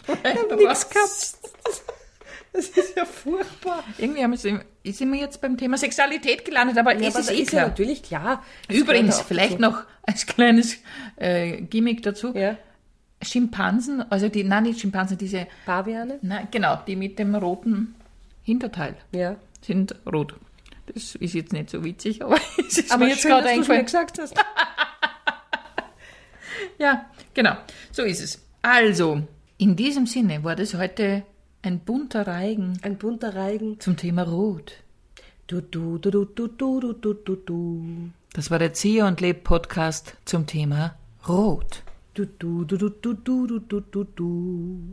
Nix 0.58 0.89
gehabt. 0.89 1.42
Das 2.54 2.68
ist 2.70 2.96
ja 2.96 3.04
furchtbar. 3.06 3.84
Irgendwie 3.98 4.24
haben 4.24 4.32
wir, 4.32 4.38
sind 4.38 5.12
wir 5.12 5.20
jetzt 5.20 5.42
beim 5.42 5.58
Thema 5.58 5.76
Sexualität 5.78 6.46
gelandet, 6.46 6.78
aber 6.78 6.94
Ja, 6.96 7.08
es 7.08 7.16
aber 7.16 7.32
ist 7.34 7.52
eh 7.54 7.56
ja 7.58 7.68
natürlich 7.68 8.04
klar. 8.04 8.44
Das 8.68 8.78
Übrigens, 8.78 9.22
vielleicht 9.22 9.54
dazu. 9.54 9.62
noch 9.62 9.84
als 10.04 10.26
kleines 10.28 10.78
äh, 11.16 11.62
Gimmick 11.63 12.04
dazu. 12.04 12.34
Ja. 12.36 12.58
Schimpansen, 13.24 14.04
also 14.12 14.30
die, 14.30 14.44
nein, 14.44 14.63
nicht 14.63 14.82
Schimpansen, 14.82 15.18
diese, 15.18 15.48
Paviane? 15.66 16.20
nein, 16.22 16.48
genau, 16.52 16.78
die 16.86 16.96
mit 16.96 17.18
dem 17.20 17.34
roten 17.36 17.96
Hinterteil 18.44 18.96
Ja. 19.13 19.38
sind 19.62 19.96
rot. 20.06 20.36
Das 20.94 21.16
ist 21.16 21.34
jetzt 21.34 21.54
nicht 21.54 21.70
so 21.70 21.84
witzig, 21.86 22.22
aber 22.24 22.36
es 22.60 22.78
ist 22.78 22.92
Aber 22.92 23.06
mir 23.06 23.12
jetzt 23.12 23.24
jetzt 23.24 23.32
gerade 23.32 23.48
eingefallen. 23.48 23.86
gesagt 23.86 24.20
hast. 24.20 24.36
Ja, 26.80 27.06
genau, 27.34 27.56
so 27.92 28.04
ist 28.04 28.22
es. 28.22 28.42
Also, 28.62 29.22
in 29.58 29.76
diesem 29.76 30.06
Sinne 30.08 30.44
war 30.44 30.56
das 30.56 30.74
heute 30.74 31.24
ein 31.63 31.80
bunter 31.80 32.28
Reigen 32.28 32.78
Ein 32.82 32.97
bunter 32.97 33.36
Reigen. 33.36 33.80
zum 33.80 33.95
Thema 33.97 34.23
Rot. 34.23 34.73
Du, 35.47 35.62
du, 35.62 35.97
du, 35.97 36.12
du, 36.12 36.26
du, 36.26 36.47
du, 36.47 36.93
du, 36.93 37.13
du, 37.13 37.36
du. 37.36 38.10
Das 38.34 38.52
war 38.52 38.60
der 38.60 38.73
Zieher 38.73 39.08
und 39.08 39.21
Leb 39.21 39.43
Podcast 39.43 40.15
zum 40.26 40.45
Thema 40.45 40.95
Rot. 41.28 41.84
Du, 42.15 42.26
du, 42.26 42.65
du, 42.65 42.78
du, 42.78 42.89
du, 42.89 43.13
du, 43.13 43.47
du, 43.47 43.60
du, 43.60 43.80
du, 43.80 44.04
du. 44.04 44.84